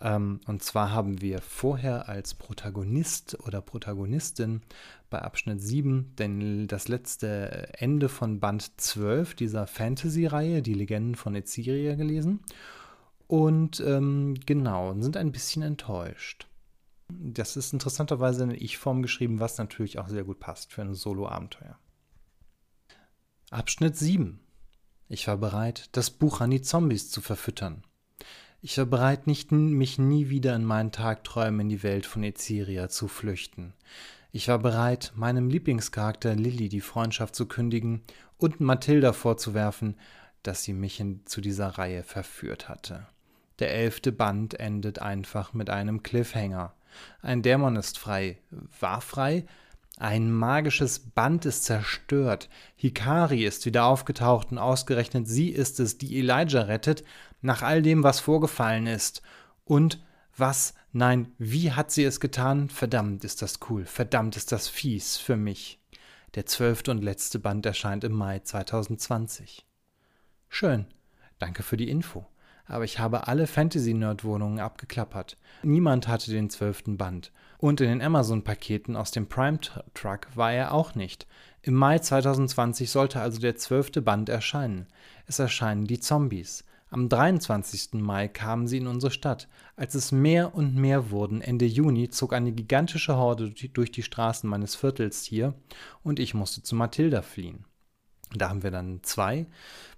Ähm, 0.00 0.40
und 0.46 0.62
zwar 0.62 0.92
haben 0.92 1.20
wir 1.20 1.40
vorher 1.40 2.08
als 2.08 2.34
Protagonist 2.34 3.38
oder 3.46 3.60
Protagonistin 3.60 4.62
bei 5.08 5.22
Abschnitt 5.22 5.62
7 5.62 6.14
denn 6.18 6.66
das 6.66 6.88
letzte 6.88 7.72
Ende 7.78 8.08
von 8.08 8.40
Band 8.40 8.80
12 8.80 9.34
dieser 9.34 9.66
Fantasy-Reihe, 9.66 10.62
die 10.62 10.74
Legenden 10.74 11.14
von 11.14 11.34
Eziria, 11.34 11.94
gelesen. 11.94 12.40
Und 13.26 13.80
ähm, 13.80 14.34
genau, 14.46 14.94
sind 15.00 15.16
ein 15.16 15.32
bisschen 15.32 15.62
enttäuscht. 15.62 16.46
Das 17.08 17.56
ist 17.56 17.72
interessanterweise 17.72 18.44
in 18.44 18.50
Ich-Form 18.50 19.02
geschrieben, 19.02 19.40
was 19.40 19.58
natürlich 19.58 19.98
auch 19.98 20.08
sehr 20.08 20.24
gut 20.24 20.40
passt 20.40 20.72
für 20.72 20.82
ein 20.82 20.94
Solo-Abenteuer. 20.94 21.78
Abschnitt 23.50 23.96
7. 23.96 24.40
Ich 25.08 25.28
war 25.28 25.36
bereit, 25.36 25.88
das 25.92 26.10
Buch 26.10 26.40
an 26.40 26.50
die 26.50 26.62
Zombies 26.62 27.10
zu 27.10 27.20
verfüttern. 27.20 27.84
Ich 28.68 28.78
war 28.78 28.86
bereit, 28.86 29.28
nicht, 29.28 29.52
mich 29.52 29.96
nie 29.96 30.28
wieder 30.28 30.56
in 30.56 30.64
meinen 30.64 30.90
Tagträumen 30.90 31.60
in 31.60 31.68
die 31.68 31.84
Welt 31.84 32.04
von 32.04 32.24
Eziria 32.24 32.88
zu 32.88 33.06
flüchten. 33.06 33.74
Ich 34.32 34.48
war 34.48 34.58
bereit, 34.58 35.12
meinem 35.14 35.48
Lieblingscharakter 35.48 36.34
Lilly 36.34 36.68
die 36.68 36.80
Freundschaft 36.80 37.36
zu 37.36 37.46
kündigen 37.46 38.02
und 38.38 38.58
Mathilda 38.58 39.12
vorzuwerfen, 39.12 39.94
dass 40.42 40.64
sie 40.64 40.72
mich 40.72 40.98
in, 40.98 41.24
zu 41.26 41.40
dieser 41.40 41.78
Reihe 41.78 42.02
verführt 42.02 42.68
hatte. 42.68 43.06
Der 43.60 43.72
elfte 43.72 44.10
Band 44.10 44.58
endet 44.58 44.98
einfach 44.98 45.52
mit 45.52 45.70
einem 45.70 46.02
Cliffhanger. 46.02 46.74
Ein 47.22 47.42
Dämon 47.42 47.76
ist 47.76 48.00
frei. 48.00 48.38
War 48.80 49.00
frei? 49.00 49.46
Ein 49.98 50.30
magisches 50.30 50.98
Band 50.98 51.46
ist 51.46 51.64
zerstört. 51.64 52.50
Hikari 52.74 53.44
ist 53.44 53.64
wieder 53.64 53.86
aufgetaucht 53.86 54.50
und 54.50 54.58
ausgerechnet 54.58 55.26
sie 55.26 55.48
ist 55.48 55.80
es, 55.80 55.96
die 55.96 56.18
Elijah 56.18 56.62
rettet, 56.62 57.02
nach 57.46 57.62
all 57.62 57.80
dem, 57.80 58.02
was 58.02 58.20
vorgefallen 58.20 58.86
ist. 58.86 59.22
Und 59.64 60.04
was, 60.36 60.74
nein, 60.92 61.32
wie 61.38 61.72
hat 61.72 61.90
sie 61.90 62.04
es 62.04 62.20
getan? 62.20 62.68
Verdammt 62.68 63.24
ist 63.24 63.40
das 63.40 63.60
cool, 63.70 63.86
verdammt 63.86 64.36
ist 64.36 64.52
das 64.52 64.68
fies 64.68 65.16
für 65.16 65.36
mich. 65.36 65.80
Der 66.34 66.44
zwölfte 66.44 66.90
und 66.90 67.02
letzte 67.02 67.38
Band 67.38 67.64
erscheint 67.64 68.04
im 68.04 68.12
Mai 68.12 68.40
2020. 68.40 69.64
Schön, 70.48 70.86
danke 71.38 71.62
für 71.62 71.78
die 71.78 71.88
Info 71.88 72.26
aber 72.66 72.84
ich 72.84 72.98
habe 72.98 73.28
alle 73.28 73.46
Fantasy-Nerd-Wohnungen 73.46 74.60
abgeklappert. 74.60 75.36
Niemand 75.62 76.08
hatte 76.08 76.30
den 76.30 76.50
zwölften 76.50 76.96
Band. 76.96 77.32
Und 77.58 77.80
in 77.80 77.88
den 77.88 78.02
Amazon-Paketen 78.02 78.96
aus 78.96 79.12
dem 79.12 79.28
Prime-Truck 79.28 80.28
war 80.34 80.52
er 80.52 80.72
auch 80.72 80.94
nicht. 80.94 81.26
Im 81.62 81.74
Mai 81.74 81.98
2020 81.98 82.90
sollte 82.90 83.20
also 83.20 83.40
der 83.40 83.56
zwölfte 83.56 84.02
Band 84.02 84.28
erscheinen. 84.28 84.86
Es 85.26 85.38
erscheinen 85.38 85.86
die 85.86 86.00
Zombies. 86.00 86.64
Am 86.88 87.08
23. 87.08 87.94
Mai 87.94 88.28
kamen 88.28 88.68
sie 88.68 88.76
in 88.76 88.86
unsere 88.86 89.10
Stadt. 89.10 89.48
Als 89.74 89.96
es 89.96 90.12
mehr 90.12 90.54
und 90.54 90.76
mehr 90.76 91.10
wurden, 91.10 91.40
Ende 91.40 91.66
Juni 91.66 92.10
zog 92.10 92.32
eine 92.32 92.52
gigantische 92.52 93.16
Horde 93.16 93.50
durch 93.50 93.90
die 93.90 94.04
Straßen 94.04 94.48
meines 94.48 94.76
Viertels 94.76 95.24
hier 95.24 95.54
und 96.04 96.20
ich 96.20 96.32
musste 96.32 96.62
zu 96.62 96.76
Mathilda 96.76 97.22
fliehen. 97.22 97.64
Da 98.34 98.48
haben 98.50 98.62
wir 98.62 98.70
dann 98.70 99.00
zwei 99.02 99.46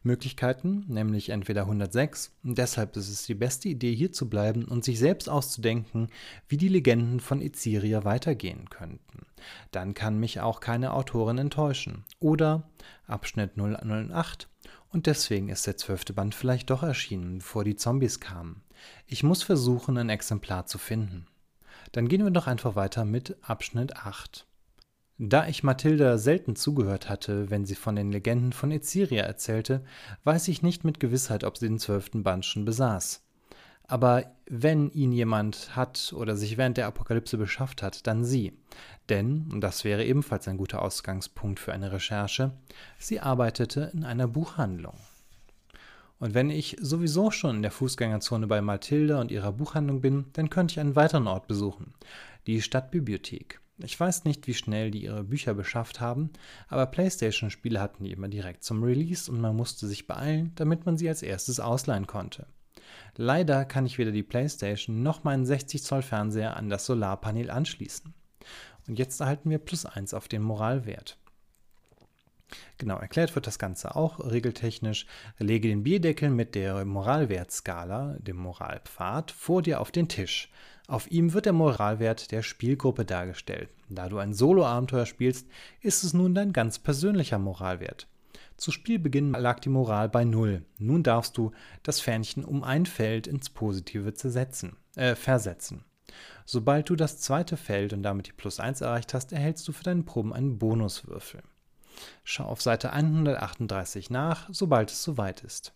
Möglichkeiten, 0.03 0.85
nämlich 0.87 1.31
entweder 1.31 1.63
106, 1.63 2.37
und 2.45 2.59
deshalb 2.59 2.97
ist 2.97 3.09
es 3.09 3.25
die 3.25 3.35
beste 3.35 3.69
Idee, 3.69 3.95
hier 3.95 4.13
zu 4.13 4.29
bleiben 4.29 4.65
und 4.65 4.85
sich 4.85 4.99
selbst 4.99 5.29
auszudenken, 5.29 6.09
wie 6.47 6.57
die 6.57 6.69
Legenden 6.69 7.21
von 7.21 7.41
Eziria 7.41 8.05
weitergehen 8.05 8.69
könnten. 8.71 9.27
Dann 9.73 9.95
kann 9.95 10.21
mich 10.21 10.41
auch 10.41 10.61
keine 10.61 10.93
Autorin 10.93 11.39
enttäuschen. 11.39 12.05
Oder 12.21 12.69
Abschnitt 13.07 13.53
008, 13.57 14.49
und 14.91 15.07
deswegen 15.07 15.49
ist 15.49 15.67
der 15.67 15.77
zwölfte 15.77 16.13
Band 16.13 16.35
vielleicht 16.35 16.71
doch 16.71 16.83
erschienen, 16.83 17.39
bevor 17.39 17.65
die 17.65 17.77
Zombies 17.77 18.21
kamen. 18.21 18.63
Ich 19.07 19.23
muss 19.23 19.43
versuchen, 19.43 19.99
ein 19.99 20.09
Exemplar 20.09 20.67
zu 20.67 20.79
finden. 20.79 21.27
Dann 21.93 22.09
gehen 22.09 22.25
wir 22.25 22.31
doch 22.31 22.47
einfach 22.47 22.77
weiter 22.77 23.05
mit 23.05 23.37
Abschnitt 23.43 23.97
8. 23.97 24.47
Da 25.19 25.49
ich 25.49 25.65
Mathilda 25.65 26.17
selten 26.17 26.55
zugehört 26.55 27.09
hatte, 27.09 27.51
wenn 27.51 27.67
sie 27.67 27.75
von 27.75 27.97
den 27.97 28.13
Legenden 28.13 28.53
von 28.53 28.71
Eziria 28.71 29.25
erzählte, 29.25 29.85
weiß 30.23 30.47
ich 30.49 30.63
nicht 30.63 30.85
mit 30.85 31.01
Gewissheit, 31.01 31.43
ob 31.43 31.59
sie 31.59 31.67
den 31.67 31.81
zwölften 31.81 32.23
Band 32.23 32.45
schon 32.45 32.65
besaß. 32.65 33.25
Aber 33.89 34.27
wenn 34.47 34.91
ihn 34.91 35.13
jemand 35.13 35.75
hat 35.75 36.13
oder 36.15 36.37
sich 36.37 36.59
während 36.59 36.77
der 36.77 36.87
Apokalypse 36.87 37.39
beschafft 37.39 37.83
hat, 37.83 38.07
dann 38.07 38.25
sie. 38.25 38.53
Denn, 39.09 39.49
und 39.51 39.63
das 39.63 39.83
wäre 39.83 40.05
ebenfalls 40.05 40.47
ein 40.47 40.59
guter 40.59 40.83
Ausgangspunkt 40.83 41.59
für 41.59 41.73
eine 41.73 41.91
Recherche, 41.91 42.53
sie 42.99 43.21
arbeitete 43.21 43.91
in 43.95 44.05
einer 44.05 44.29
Buchhandlung. 44.29 44.99
Und 46.19 46.35
wenn 46.35 46.51
ich 46.51 46.77
sowieso 46.81 47.31
schon 47.31 47.57
in 47.57 47.63
der 47.63 47.71
Fußgängerzone 47.71 48.47
bei 48.47 48.61
Mathilda 48.61 49.21
und 49.21 49.31
ihrer 49.31 49.53
Buchhandlung 49.53 50.01
bin, 50.01 50.27
dann 50.35 50.51
könnte 50.51 50.73
ich 50.73 50.81
einen 50.81 50.97
weiteren 50.97 51.27
Ort 51.27 51.47
besuchen, 51.47 51.95
die 52.47 52.61
Stadtbibliothek. 52.61 53.61
Ich 53.79 53.99
weiß 53.99 54.25
nicht, 54.25 54.47
wie 54.49 54.55
schnell 54.55 54.91
die 54.91 55.05
ihre 55.05 55.23
Bücher 55.23 55.55
beschafft 55.55 56.01
haben, 56.01 56.31
aber 56.67 56.87
PlayStation-Spiele 56.87 57.81
hatten 57.81 58.05
die 58.05 58.11
immer 58.11 58.29
direkt 58.29 58.65
zum 58.65 58.83
Release 58.83 59.31
und 59.31 59.41
man 59.41 59.55
musste 59.55 59.87
sich 59.87 60.09
beeilen, 60.09 60.53
damit 60.57 60.85
man 60.85 60.99
sie 60.99 61.09
als 61.09 61.23
erstes 61.23 61.61
ausleihen 61.61 62.09
konnte. 62.09 62.47
Leider 63.17 63.65
kann 63.65 63.87
ich 63.87 63.99
weder 63.99 64.13
die 64.13 64.23
PlayStation 64.23 65.03
noch 65.03 65.25
meinen 65.25 65.47
60 65.47 65.83
Zoll 65.83 66.03
Fernseher 66.03 66.57
an 66.57 66.69
das 66.71 66.87
Solarpanel 66.87 67.51
anschließen. 67.51 68.15
Und 68.87 68.99
jetzt 68.99 69.21
erhalten 69.21 69.51
wir 69.51 69.59
plus 69.59 69.87
1 69.87 70.15
auf 70.15 70.29
den 70.29 70.43
Moralwert. 70.43 71.19
Genau, 72.79 72.97
erklärt 72.97 73.35
wird 73.35 73.47
das 73.47 73.59
Ganze 73.59 73.95
auch 73.97 74.21
regeltechnisch. 74.21 75.07
Lege 75.39 75.69
den 75.69 75.83
Bierdeckel 75.83 76.31
mit 76.31 76.55
der 76.55 76.85
Moralwertskala, 76.85 78.17
dem 78.21 78.37
Moralpfad, 78.37 79.31
vor 79.31 79.63
dir 79.63 79.81
auf 79.81 79.91
den 79.91 80.09
Tisch. 80.09 80.51
Auf 80.87 81.11
ihm 81.11 81.35
wird 81.35 81.45
der 81.45 81.53
Moralwert 81.53 82.33
der 82.33 82.43
Spielgruppe 82.43 83.05
dargestellt. 83.05 83.69
Da 83.91 84.09
du 84.09 84.19
ein 84.19 84.33
Solo-Abenteuer 84.33 85.05
spielst, 85.05 85.47
ist 85.83 86.03
es 86.03 86.15
nun 86.15 86.35
dein 86.35 86.55
ganz 86.55 86.79
persönlicher 86.79 87.39
Moralwert. 87.39 88.07
Zu 88.59 88.73
Spielbeginn 88.73 89.33
lag 89.35 89.61
die 89.61 89.69
Moral 89.69 90.09
bei 90.09 90.25
0. 90.25 90.65
Nun 90.79 91.05
darfst 91.05 91.39
du 91.39 91.53
das 91.85 92.01
Fähnchen 92.01 92.45
um 92.45 92.65
ein 92.65 92.87
Feld 92.87 93.29
ins 93.29 93.51
Positive 93.51 94.15
zersetzen, 94.15 94.77
äh, 94.97 95.15
versetzen. 95.15 95.85
Sobald 96.45 96.91
du 96.91 96.97
das 96.97 97.21
zweite 97.21 97.57
Feld 97.57 97.93
und 97.93 98.03
damit 98.03 98.27
die 98.27 98.33
Plus 98.33 98.59
1 98.59 98.81
erreicht 98.81 99.15
hast, 99.15 99.33
erhältst 99.33 99.69
du 99.69 99.73
für 99.73 99.85
deine 99.85 100.03
Proben 100.03 100.33
einen 100.33 100.59
Bonuswürfel. 100.59 101.41
Schau 102.25 102.47
auf 102.47 102.61
Seite 102.61 102.93
138 102.93 104.11
nach, 104.11 104.49
sobald 104.51 104.91
es 104.91 105.05
soweit 105.05 105.43
ist. 105.43 105.73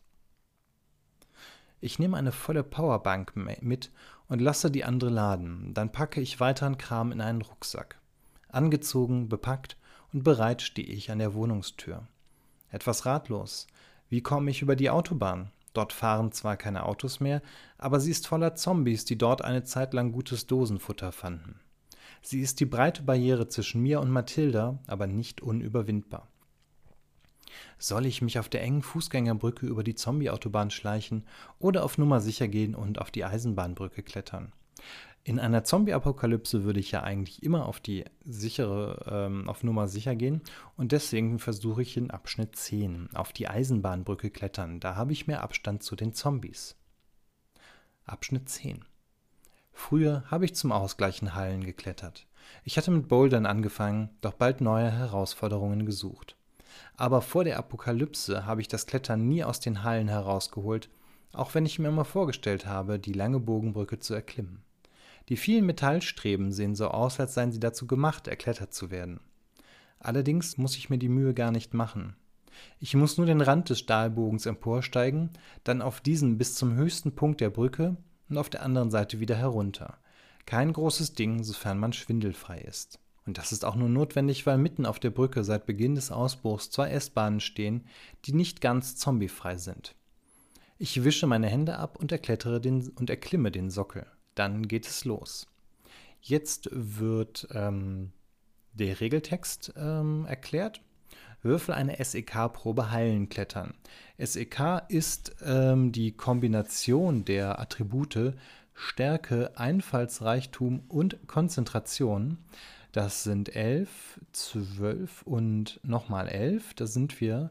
Ich 1.81 2.01
nehme 2.01 2.17
eine 2.17 2.33
volle 2.33 2.65
Powerbank 2.65 3.35
mit 3.37 3.93
und 4.27 4.41
lasse 4.41 4.73
die 4.73 4.83
andere 4.83 5.11
laden. 5.11 5.73
Dann 5.73 5.93
packe 5.93 6.21
ich 6.21 6.41
weiteren 6.41 6.79
Kram 6.79 7.13
in 7.13 7.21
einen 7.21 7.43
Rucksack. 7.43 8.01
Angezogen, 8.49 9.29
bepackt 9.29 9.77
und 10.13 10.25
bereit 10.25 10.63
stehe 10.63 10.89
ich 10.89 11.13
an 11.13 11.21
der 11.21 11.35
Wohnungstür. 11.35 12.09
Etwas 12.73 13.07
ratlos. 13.07 13.69
Wie 14.09 14.23
komme 14.23 14.51
ich 14.51 14.63
über 14.63 14.75
die 14.75 14.91
Autobahn? 14.91 15.53
Dort 15.75 15.93
fahren 15.93 16.33
zwar 16.33 16.57
keine 16.57 16.85
Autos 16.85 17.21
mehr, 17.21 17.41
aber 17.79 18.01
sie 18.01 18.11
ist 18.11 18.27
voller 18.27 18.55
Zombies, 18.55 19.05
die 19.05 19.17
dort 19.17 19.43
eine 19.43 19.63
Zeit 19.63 19.95
lang 19.95 20.13
gutes 20.13 20.47
Dosenfutter 20.47 21.13
fanden. 21.13 21.61
Sie 22.23 22.41
ist 22.41 22.61
die 22.61 22.67
breite 22.67 23.03
Barriere 23.03 23.49
zwischen 23.49 23.83
mir 23.83 24.01
und 24.01 24.11
Mathilda, 24.11 24.79
aber 24.87 25.07
nicht 25.07 25.41
unüberwindbar. 25.41 26.29
Soll 27.79 28.07
ich 28.07 28.23
mich 28.23 28.39
auf 28.39 28.49
der 28.49 28.63
engen 28.63 28.83
Fußgängerbrücke 28.83 29.67
über 29.67 29.83
die 29.85 29.95
Zombie-Autobahn 29.95 30.71
schleichen 30.71 31.27
oder 31.59 31.85
auf 31.85 31.99
Nummer 31.99 32.21
sicher 32.21 32.49
gehen 32.49 32.75
und 32.75 33.01
auf 33.01 33.11
die 33.11 33.25
Eisenbahnbrücke 33.25 34.03
klettern? 34.03 34.53
In 35.25 35.39
einer 35.39 35.63
Zombie-Apokalypse 35.63 36.65
würde 36.65 36.81
ich 36.81 36.91
ja 36.91 37.05
eigentlich 37.05 37.45
immer 37.45 37.67
auf 37.67 37.79
die 37.79 38.05
sichere, 38.25 39.05
ähm, 39.09 39.49
auf 39.49 39.63
Nummer 39.63 39.87
sicher 39.87 40.17
gehen 40.17 40.41
und 40.77 40.91
deswegen 40.91 41.39
versuche 41.39 41.83
ich 41.83 41.97
in 41.97 42.11
Abschnitt 42.11 42.57
10 42.57 43.11
auf 43.15 43.33
die 43.33 43.47
Eisenbahnbrücke 43.47 44.31
klettern. 44.31 44.81
Da 44.81 44.97
habe 44.97 45.13
ich 45.13 45.29
mehr 45.29 45.43
Abstand 45.43 45.85
zu 45.85 45.95
den 45.95 46.13
Zombies. 46.13 46.75
Abschnitt 48.05 48.49
10 48.49 48.85
Früher 49.73 50.25
habe 50.29 50.45
ich 50.45 50.57
zum 50.57 50.73
Ausgleichen 50.73 51.37
Hallen 51.37 51.65
geklettert. 51.65 52.27
Ich 52.65 52.77
hatte 52.77 52.91
mit 52.91 53.07
Bouldern 53.07 53.47
angefangen, 53.47 54.11
doch 54.23 54.35
bald 54.35 54.61
neue 54.61 54.91
Herausforderungen 54.91 55.87
gesucht. 55.87 56.37
Aber 56.97 57.23
vor 57.23 57.45
der 57.45 57.59
Apokalypse 57.59 58.45
habe 58.45 58.61
ich 58.61 58.67
das 58.67 58.87
Klettern 58.87 59.29
nie 59.29 59.45
aus 59.45 59.61
den 59.61 59.85
Hallen 59.85 60.09
herausgeholt, 60.09 60.91
auch 61.33 61.55
wenn 61.55 61.65
ich 61.65 61.79
mir 61.79 61.89
immer 61.89 62.05
vorgestellt 62.05 62.67
habe, 62.67 62.99
die 62.99 63.13
lange 63.13 63.39
Bogenbrücke 63.39 64.01
zu 64.01 64.15
erklimmen. 64.15 64.65
Die 65.29 65.37
vielen 65.37 65.67
Metallstreben 65.67 66.53
sehen 66.53 66.75
so 66.75 66.89
aus, 66.89 67.21
als 67.21 67.35
seien 67.35 67.53
sie 67.53 67.61
dazu 67.61 67.87
gemacht, 67.87 68.27
erklettert 68.29 68.75
zu 68.75 68.91
werden. 68.91 69.21
Allerdings 70.01 70.59
muss 70.59 70.77
ich 70.77 70.91
mir 70.91 70.99
die 70.99 71.09
Mühe 71.09 71.33
gar 71.33 71.53
nicht 71.53 71.75
machen. 71.75 72.17
Ich 72.81 72.95
muss 72.95 73.17
nur 73.17 73.27
den 73.27 73.41
Rand 73.41 73.71
des 73.71 73.79
Stahlbogens 73.79 74.47
emporsteigen, 74.47 75.31
dann 75.65 75.81
auf 75.83 76.01
diesen 76.01 76.39
bis 76.39 76.55
zum 76.55 76.75
höchsten 76.75 77.15
Punkt 77.15 77.41
der 77.41 77.51
Brücke 77.51 77.97
und 78.29 78.39
auf 78.39 78.51
der 78.51 78.63
anderen 78.63 78.91
Seite 78.91 79.21
wieder 79.21 79.37
herunter. 79.37 79.99
Kein 80.47 80.73
großes 80.73 81.15
Ding, 81.15 81.45
sofern 81.45 81.79
man 81.79 81.93
schwindelfrei 81.93 82.59
ist. 82.59 82.99
Und 83.25 83.39
das 83.39 83.53
ist 83.53 83.65
auch 83.65 83.77
nur 83.77 83.89
notwendig, 83.89 84.47
weil 84.47 84.59
mitten 84.59 84.85
auf 84.85 84.99
der 84.99 85.11
Brücke 85.11 85.45
seit 85.45 85.67
Beginn 85.67 85.95
des 85.95 86.11
Ausbruchs 86.11 86.71
zwei 86.71 86.91
S-Bahnen 86.91 87.39
stehen, 87.39 87.87
die 88.25 88.33
nicht 88.33 88.61
ganz 88.61 88.97
zombiefrei 88.97 89.57
sind. 89.57 89.95
Ich 90.79 91.05
wische 91.05 91.29
meine 91.29 91.47
Hände 91.47 91.79
ab 91.79 91.97
und 91.97 92.11
erklettere 92.11 92.61
den 92.61 92.89
und 92.89 93.09
erklimme 93.09 93.53
den 93.53 93.71
Sockel. 93.71 94.07
Dann 94.35 94.69
geht 94.69 94.87
es 94.87 95.05
los. 95.05 95.47
Jetzt 96.21 96.69
wird 96.73 97.49
ähm, 97.53 98.13
der 98.73 99.01
Regeltext 99.01 99.75
ähm, 99.77 100.25
erklärt. 100.27 100.81
Würfel 101.43 101.75
eine 101.75 102.03
SEK-Probe 102.03 102.93
heilen 102.93 103.29
klettern. 103.29 103.75
SEK 104.19 104.85
ist 104.89 105.35
ähm, 105.45 105.91
die 105.91 106.13
Kombination 106.13 107.25
der 107.25 107.59
Attribute 107.59 108.35
Stärke, 108.75 109.57
Einfallsreichtum 109.57 110.85
und 110.89 111.27
Konzentration. 111.27 112.39
Das 112.93 113.25
sind 113.25 113.55
11, 113.55 114.21
12 114.33 115.23
und 115.23 115.81
nochmal 115.83 116.29
11. 116.29 116.75
Da 116.75 116.87
sind 116.87 117.21
wir 117.21 117.51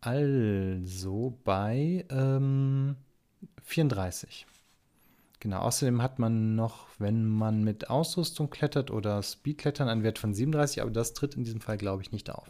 also 0.00 1.38
bei 1.44 2.04
ähm, 2.10 2.96
34. 3.62 4.46
Genau, 5.42 5.58
außerdem 5.58 6.00
hat 6.02 6.20
man 6.20 6.54
noch, 6.54 6.86
wenn 7.00 7.26
man 7.26 7.64
mit 7.64 7.90
Ausrüstung 7.90 8.48
klettert 8.48 8.92
oder 8.92 9.20
Speedklettern, 9.24 9.88
einen 9.88 10.04
Wert 10.04 10.20
von 10.20 10.32
37, 10.32 10.80
aber 10.80 10.92
das 10.92 11.14
tritt 11.14 11.34
in 11.34 11.42
diesem 11.42 11.60
Fall, 11.60 11.78
glaube 11.78 12.00
ich, 12.00 12.12
nicht 12.12 12.30
auf. 12.30 12.48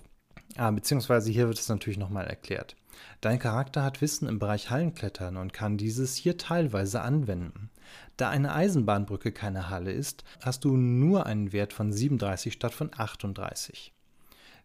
Ah, 0.57 0.71
beziehungsweise 0.71 1.33
hier 1.33 1.49
wird 1.49 1.59
es 1.59 1.71
natürlich 1.71 1.99
nochmal 1.99 2.27
erklärt. 2.27 2.77
Dein 3.23 3.39
Charakter 3.39 3.83
hat 3.83 4.03
Wissen 4.03 4.29
im 4.29 4.39
Bereich 4.39 4.69
Hallenklettern 4.69 5.39
und 5.39 5.55
kann 5.55 5.79
dieses 5.79 6.17
hier 6.17 6.37
teilweise 6.37 7.01
anwenden. 7.01 7.71
Da 8.19 8.29
eine 8.29 8.53
Eisenbahnbrücke 8.53 9.33
keine 9.33 9.71
Halle 9.71 9.93
ist, 9.93 10.23
hast 10.43 10.67
du 10.67 10.77
nur 10.77 11.25
einen 11.25 11.55
Wert 11.55 11.73
von 11.73 11.95
37 11.95 12.53
statt 12.53 12.75
von 12.75 12.91
38. 12.95 13.95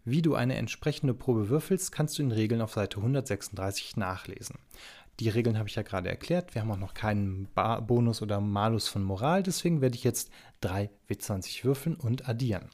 Wie 0.03 0.22
du 0.22 0.36
eine 0.36 0.55
entsprechende 0.55 1.13
Probe 1.13 1.48
würfelst, 1.48 1.93
kannst 1.93 2.17
du 2.17 2.24
in 2.24 2.31
Regeln 2.34 2.62
auf 2.62 2.74
Seite 2.74 2.98
136 2.98 3.96
nachlesen. 3.96 4.57
Die 5.19 5.29
Regeln 5.29 5.57
habe 5.57 5.67
ich 5.67 5.75
ja 5.75 5.81
gerade 5.81 6.09
erklärt. 6.09 6.53
Wir 6.53 6.62
haben 6.62 6.71
auch 6.71 6.77
noch 6.77 6.93
keinen 6.93 7.47
ba 7.55 7.79
Bonus 7.79 8.21
oder 8.21 8.39
Malus 8.39 8.88
von 8.88 9.03
Moral, 9.03 9.41
deswegen 9.41 9.81
werde 9.81 9.95
ich 9.95 10.03
jetzt 10.03 10.29
3 10.62 10.89
W20 11.09 11.63
würfeln 11.63 11.95
und 11.95 12.29
addieren. 12.29 12.69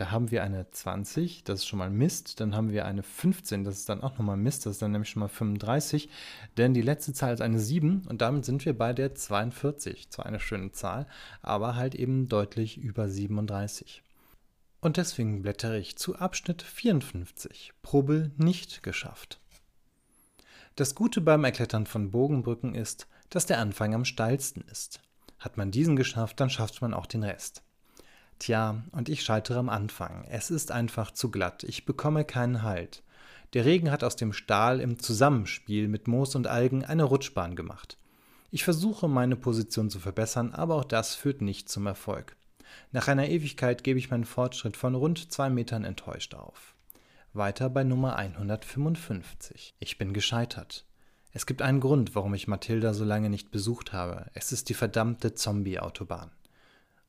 Da 0.00 0.10
haben 0.10 0.30
wir 0.30 0.42
eine 0.42 0.70
20, 0.70 1.44
das 1.44 1.60
ist 1.60 1.66
schon 1.66 1.78
mal 1.78 1.90
Mist. 1.90 2.40
Dann 2.40 2.56
haben 2.56 2.72
wir 2.72 2.86
eine 2.86 3.02
15, 3.02 3.64
das 3.64 3.80
ist 3.80 3.88
dann 3.90 4.02
auch 4.02 4.16
nochmal 4.16 4.38
Mist, 4.38 4.64
das 4.64 4.72
ist 4.72 4.82
dann 4.82 4.92
nämlich 4.92 5.10
schon 5.10 5.20
mal 5.20 5.28
35. 5.28 6.08
Denn 6.56 6.72
die 6.72 6.80
letzte 6.80 7.12
Zahl 7.12 7.34
ist 7.34 7.42
eine 7.42 7.58
7 7.58 8.06
und 8.08 8.22
damit 8.22 8.46
sind 8.46 8.64
wir 8.64 8.76
bei 8.76 8.94
der 8.94 9.14
42. 9.14 10.08
Zwar 10.08 10.24
eine 10.24 10.40
schöne 10.40 10.72
Zahl, 10.72 11.06
aber 11.42 11.76
halt 11.76 11.94
eben 11.94 12.28
deutlich 12.28 12.78
über 12.78 13.10
37. 13.10 14.02
Und 14.80 14.96
deswegen 14.96 15.42
blättere 15.42 15.78
ich 15.78 15.96
zu 15.96 16.16
Abschnitt 16.16 16.62
54. 16.62 17.74
Probe 17.82 18.30
nicht 18.38 18.82
geschafft. 18.82 19.39
Das 20.80 20.94
Gute 20.94 21.20
beim 21.20 21.44
Erklettern 21.44 21.84
von 21.84 22.10
Bogenbrücken 22.10 22.74
ist, 22.74 23.06
dass 23.28 23.44
der 23.44 23.58
Anfang 23.58 23.94
am 23.94 24.06
steilsten 24.06 24.64
ist. 24.72 25.02
Hat 25.38 25.58
man 25.58 25.70
diesen 25.70 25.94
geschafft, 25.94 26.40
dann 26.40 26.48
schafft 26.48 26.80
man 26.80 26.94
auch 26.94 27.04
den 27.04 27.22
Rest. 27.22 27.62
Tja, 28.38 28.82
und 28.92 29.10
ich 29.10 29.22
scheitere 29.22 29.58
am 29.58 29.68
Anfang. 29.68 30.24
Es 30.30 30.50
ist 30.50 30.72
einfach 30.72 31.10
zu 31.10 31.30
glatt. 31.30 31.64
Ich 31.64 31.84
bekomme 31.84 32.24
keinen 32.24 32.62
Halt. 32.62 33.02
Der 33.52 33.66
Regen 33.66 33.90
hat 33.90 34.02
aus 34.02 34.16
dem 34.16 34.32
Stahl 34.32 34.80
im 34.80 34.98
Zusammenspiel 34.98 35.86
mit 35.86 36.08
Moos 36.08 36.34
und 36.34 36.46
Algen 36.46 36.82
eine 36.82 37.04
Rutschbahn 37.04 37.56
gemacht. 37.56 37.98
Ich 38.50 38.64
versuche, 38.64 39.06
meine 39.06 39.36
Position 39.36 39.90
zu 39.90 40.00
verbessern, 40.00 40.54
aber 40.54 40.76
auch 40.76 40.84
das 40.84 41.14
führt 41.14 41.42
nicht 41.42 41.68
zum 41.68 41.86
Erfolg. 41.86 42.36
Nach 42.90 43.06
einer 43.06 43.28
Ewigkeit 43.28 43.84
gebe 43.84 43.98
ich 43.98 44.10
meinen 44.10 44.24
Fortschritt 44.24 44.78
von 44.78 44.94
rund 44.94 45.30
zwei 45.30 45.50
Metern 45.50 45.84
enttäuscht 45.84 46.34
auf. 46.34 46.74
Weiter 47.32 47.70
bei 47.70 47.84
Nummer 47.84 48.16
155. 48.16 49.76
Ich 49.78 49.98
bin 49.98 50.12
gescheitert. 50.12 50.84
Es 51.32 51.46
gibt 51.46 51.62
einen 51.62 51.78
Grund, 51.78 52.16
warum 52.16 52.34
ich 52.34 52.48
Mathilda 52.48 52.92
so 52.92 53.04
lange 53.04 53.30
nicht 53.30 53.52
besucht 53.52 53.92
habe. 53.92 54.26
Es 54.34 54.50
ist 54.50 54.68
die 54.68 54.74
verdammte 54.74 55.34
Zombie-Autobahn. 55.34 56.32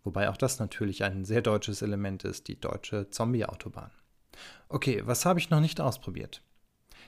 Wobei 0.03 0.29
auch 0.29 0.37
das 0.37 0.59
natürlich 0.59 1.03
ein 1.03 1.25
sehr 1.25 1.41
deutsches 1.41 1.81
Element 1.81 2.23
ist, 2.23 2.49
die 2.49 2.59
deutsche 2.59 3.09
Zombie-Autobahn. 3.09 3.89
Okay, 4.69 5.01
was 5.05 5.25
habe 5.25 5.39
ich 5.39 5.49
noch 5.49 5.59
nicht 5.59 5.81
ausprobiert? 5.81 6.43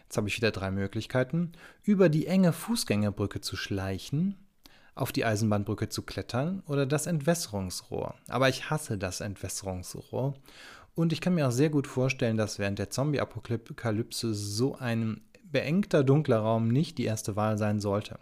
Jetzt 0.06 0.18
habe 0.18 0.28
ich 0.28 0.38
wieder 0.38 0.50
drei 0.50 0.72
Möglichkeiten. 0.72 1.52
Über 1.84 2.10
die 2.10 2.26
enge 2.26 2.52
Fußgängerbrücke 2.52 3.42
zu 3.42 3.56
schleichen, 3.56 4.44
auf 4.96 5.12
die 5.12 5.24
Eisenbahnbrücke 5.24 5.88
zu 5.88 6.02
klettern 6.02 6.64
oder 6.66 6.88
das 6.88 7.06
Entwässerungsrohr. 7.06 8.16
Aber 8.28 8.50
ich 8.50 8.72
hasse 8.72 8.98
das 8.98 9.22
Entwässerungsrohr. 9.22 10.34
Und 10.96 11.12
ich 11.12 11.22
kann 11.22 11.36
mir 11.36 11.48
auch 11.48 11.52
sehr 11.52 11.70
gut 11.70 11.88
vorstellen, 11.88 12.38
dass 12.38 12.60
während 12.60 12.80
der 12.80 12.90
Zombie-Apokalypse 12.90 14.34
so 14.34 14.76
ein 14.76 15.22
beengter 15.44 16.04
dunkler 16.04 16.40
Raum 16.40 16.68
nicht 16.68 16.98
die 16.98 17.06
erste 17.06 17.36
Wahl 17.36 17.58
sein 17.58 17.80
sollte. 17.80 18.20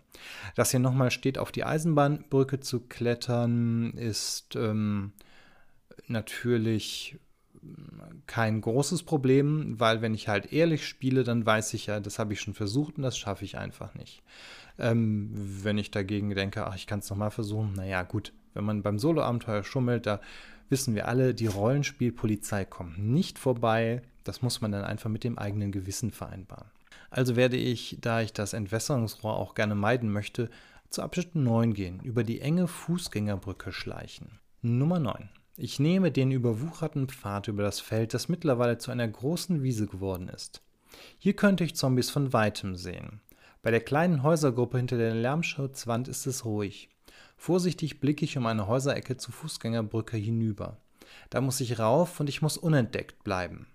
Dass 0.56 0.72
hier 0.72 0.80
nochmal 0.80 1.12
steht, 1.12 1.38
auf 1.38 1.52
die 1.52 1.64
Eisenbahnbrücke 1.64 2.60
zu 2.60 2.82
klettern, 2.82 3.92
ist 3.94 4.56
ähm, 4.56 5.14
natürlich 6.08 7.18
kein 8.28 8.62
großes 8.62 9.04
Problem, 9.04 9.80
weil 9.80 10.02
wenn 10.02 10.14
ich 10.14 10.28
halt 10.28 10.52
ehrlich 10.52 10.88
spiele, 10.88 11.24
dann 11.24 11.46
weiß 11.46 11.74
ich 11.74 11.88
ja, 11.88 12.00
das 12.00 12.20
habe 12.20 12.34
ich 12.34 12.42
schon 12.42 12.54
versucht 12.54 12.98
und 12.98 13.04
das 13.04 13.18
schaffe 13.18 13.46
ich 13.46 13.58
einfach 13.58 13.94
nicht. 13.94 14.24
Ähm, 14.80 15.30
wenn 15.34 15.78
ich 15.78 15.92
dagegen 15.92 16.34
denke, 16.34 16.66
ach, 16.66 16.76
ich 16.76 16.88
kann 16.88 17.00
es 17.00 17.10
nochmal 17.10 17.32
versuchen, 17.32 17.74
naja 17.74 18.04
gut, 18.04 18.34
wenn 18.54 18.64
man 18.64 18.82
beim 18.82 19.00
Solo-Abenteuer 19.00 19.64
schummelt, 19.64 20.06
da 20.06 20.22
wissen 20.72 20.96
wir 20.96 21.08
alle, 21.08 21.34
die 21.34 21.48
Rollenspielpolizei 21.48 22.66
kommt 22.66 22.98
nicht 22.98 23.38
vorbei. 23.38 24.02
Das 24.24 24.42
muss 24.42 24.62
man 24.62 24.72
dann 24.72 24.84
einfach 24.84 25.10
mit 25.10 25.24
dem 25.24 25.38
eigenen 25.38 25.72
Gewissen 25.72 26.12
vereinbaren. 26.12 26.70
Also 27.10 27.36
werde 27.36 27.58
ich, 27.58 27.98
da 28.02 28.22
ich 28.22 28.34
das 28.34 28.54
Entwässerungsrohr 28.54 29.36
auch 29.36 29.54
gerne 29.54 29.76
meiden 29.76 30.12
möchte, 30.12 30.50
zu 30.90 31.02
Abschnitt 31.02 31.36
9 31.36 31.74
gehen, 31.74 32.00
über 32.02 32.24
die 32.24 32.42
enge 32.42 32.68
Fußgängerbrücke 32.68 33.72
schleichen. 33.72 34.40
Nummer 34.62 35.00
9. 35.00 35.30
Ich 35.58 35.80
nehme 35.80 36.12
den 36.12 36.32
überwucherten 36.32 37.08
Pfad 37.08 37.48
über 37.48 37.64
das 37.64 37.80
Feld, 37.80 38.14
das 38.14 38.30
mittlerweile 38.30 38.78
zu 38.78 38.92
einer 38.92 39.08
großen 39.08 39.64
Wiese 39.64 39.88
geworden 39.88 40.30
ist. 40.30 40.62
Hier 41.18 41.34
könnte 41.34 41.64
ich 41.64 41.76
Zombies 41.76 42.10
von 42.10 42.34
weitem 42.34 42.76
sehen. 42.76 43.22
Bei 43.62 43.72
der 43.72 43.82
kleinen 43.82 44.24
Häusergruppe 44.24 44.78
hinter 44.78 44.98
der 44.98 45.14
Lärmschutzwand 45.14 46.08
ist 46.08 46.26
es 46.26 46.46
ruhig. 46.46 46.90
Vorsichtig 47.42 48.00
blicke 48.00 48.24
ich 48.24 48.38
um 48.38 48.46
eine 48.46 48.68
Häuserecke 48.68 49.18
zur 49.18 49.34
Fußgängerbrücke 49.34 50.16
hinüber. 50.16 50.78
Da 51.32 51.42
muss 51.42 51.60
ich 51.60 51.80
rauf 51.80 52.20
und 52.20 52.30
ich 52.30 52.44
muss 52.44 52.56
unentdeckt 52.56 53.24
bleiben. 53.24 53.66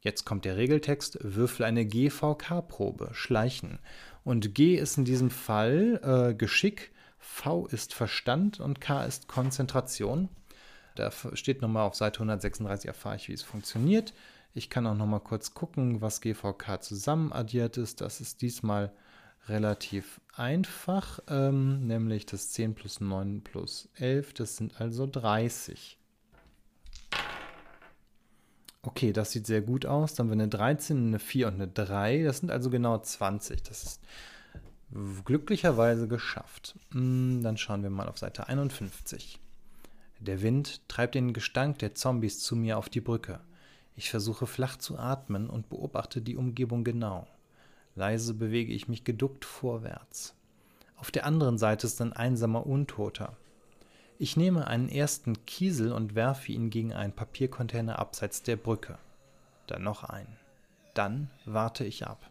Jetzt 0.00 0.24
kommt 0.24 0.44
der 0.44 0.56
Regeltext, 0.56 1.18
würfel 1.20 1.66
eine 1.66 1.84
GVK-Probe, 1.84 3.10
Schleichen. 3.14 3.80
Und 4.22 4.54
G 4.54 4.76
ist 4.76 4.98
in 4.98 5.04
diesem 5.04 5.30
Fall 5.30 6.00
äh, 6.30 6.34
Geschick, 6.34 6.92
V 7.18 7.66
ist 7.66 7.92
Verstand 7.92 8.60
und 8.60 8.80
K 8.80 9.02
ist 9.02 9.26
Konzentration. 9.26 10.28
Da 10.94 11.10
steht 11.32 11.60
nochmal 11.60 11.88
auf 11.88 11.96
Seite 11.96 12.20
136, 12.20 12.86
erfahre 12.86 13.16
ich, 13.16 13.28
wie 13.28 13.32
es 13.32 13.42
funktioniert. 13.42 14.14
Ich 14.54 14.70
kann 14.70 14.86
auch 14.86 14.94
nochmal 14.94 15.18
kurz 15.18 15.54
gucken, 15.54 16.00
was 16.00 16.20
GVK 16.20 16.80
zusammen 16.82 17.32
addiert 17.32 17.78
ist. 17.78 18.00
Das 18.00 18.20
ist 18.20 18.42
diesmal 18.42 18.92
relativ 19.48 20.20
einfach, 20.38 21.20
ähm, 21.28 21.86
nämlich 21.86 22.26
das 22.26 22.50
10 22.50 22.74
plus 22.74 23.00
9 23.00 23.42
plus 23.42 23.88
11, 23.96 24.34
das 24.34 24.56
sind 24.56 24.80
also 24.80 25.06
30. 25.06 25.98
Okay, 28.82 29.12
das 29.12 29.32
sieht 29.32 29.46
sehr 29.46 29.60
gut 29.60 29.86
aus. 29.86 30.14
Dann 30.14 30.26
haben 30.26 30.38
wir 30.38 30.42
eine 30.44 30.48
13, 30.48 31.08
eine 31.08 31.18
4 31.18 31.48
und 31.48 31.54
eine 31.54 31.68
3. 31.68 32.22
Das 32.22 32.38
sind 32.38 32.50
also 32.50 32.70
genau 32.70 32.98
20. 32.98 33.62
Das 33.62 33.82
ist 33.82 34.00
glücklicherweise 35.24 36.08
geschafft. 36.08 36.78
Hm, 36.92 37.42
dann 37.42 37.56
schauen 37.56 37.82
wir 37.82 37.90
mal 37.90 38.08
auf 38.08 38.18
Seite 38.18 38.48
51. 38.48 39.40
Der 40.20 40.42
Wind 40.42 40.88
treibt 40.88 41.14
den 41.14 41.32
Gestank 41.32 41.78
der 41.80 41.94
Zombies 41.94 42.40
zu 42.40 42.56
mir 42.56 42.78
auf 42.78 42.88
die 42.88 43.00
Brücke. 43.00 43.40
Ich 43.94 44.10
versuche 44.10 44.46
flach 44.46 44.76
zu 44.76 44.98
atmen 44.98 45.50
und 45.50 45.68
beobachte 45.68 46.22
die 46.22 46.36
Umgebung 46.36 46.84
genau. 46.84 47.26
Leise 47.98 48.32
bewege 48.32 48.72
ich 48.72 48.88
mich 48.88 49.02
geduckt 49.02 49.44
vorwärts. 49.44 50.34
Auf 50.96 51.10
der 51.10 51.26
anderen 51.26 51.58
Seite 51.58 51.88
ist 51.88 52.00
ein 52.00 52.12
einsamer 52.12 52.64
Untoter. 52.64 53.36
Ich 54.18 54.36
nehme 54.36 54.68
einen 54.68 54.88
ersten 54.88 55.44
Kiesel 55.46 55.92
und 55.92 56.14
werfe 56.14 56.52
ihn 56.52 56.70
gegen 56.70 56.92
einen 56.92 57.12
Papiercontainer 57.12 57.98
abseits 57.98 58.44
der 58.44 58.56
Brücke. 58.56 58.98
Dann 59.66 59.82
noch 59.82 60.04
einen. 60.04 60.36
Dann 60.94 61.28
warte 61.44 61.84
ich 61.84 62.06
ab. 62.06 62.30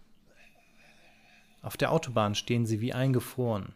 Auf 1.62 1.75
der 1.75 1.91
Autobahn 1.91 2.34
stehen 2.34 2.65
sie 2.65 2.80
wie 2.80 2.93
eingefroren. 2.93 3.73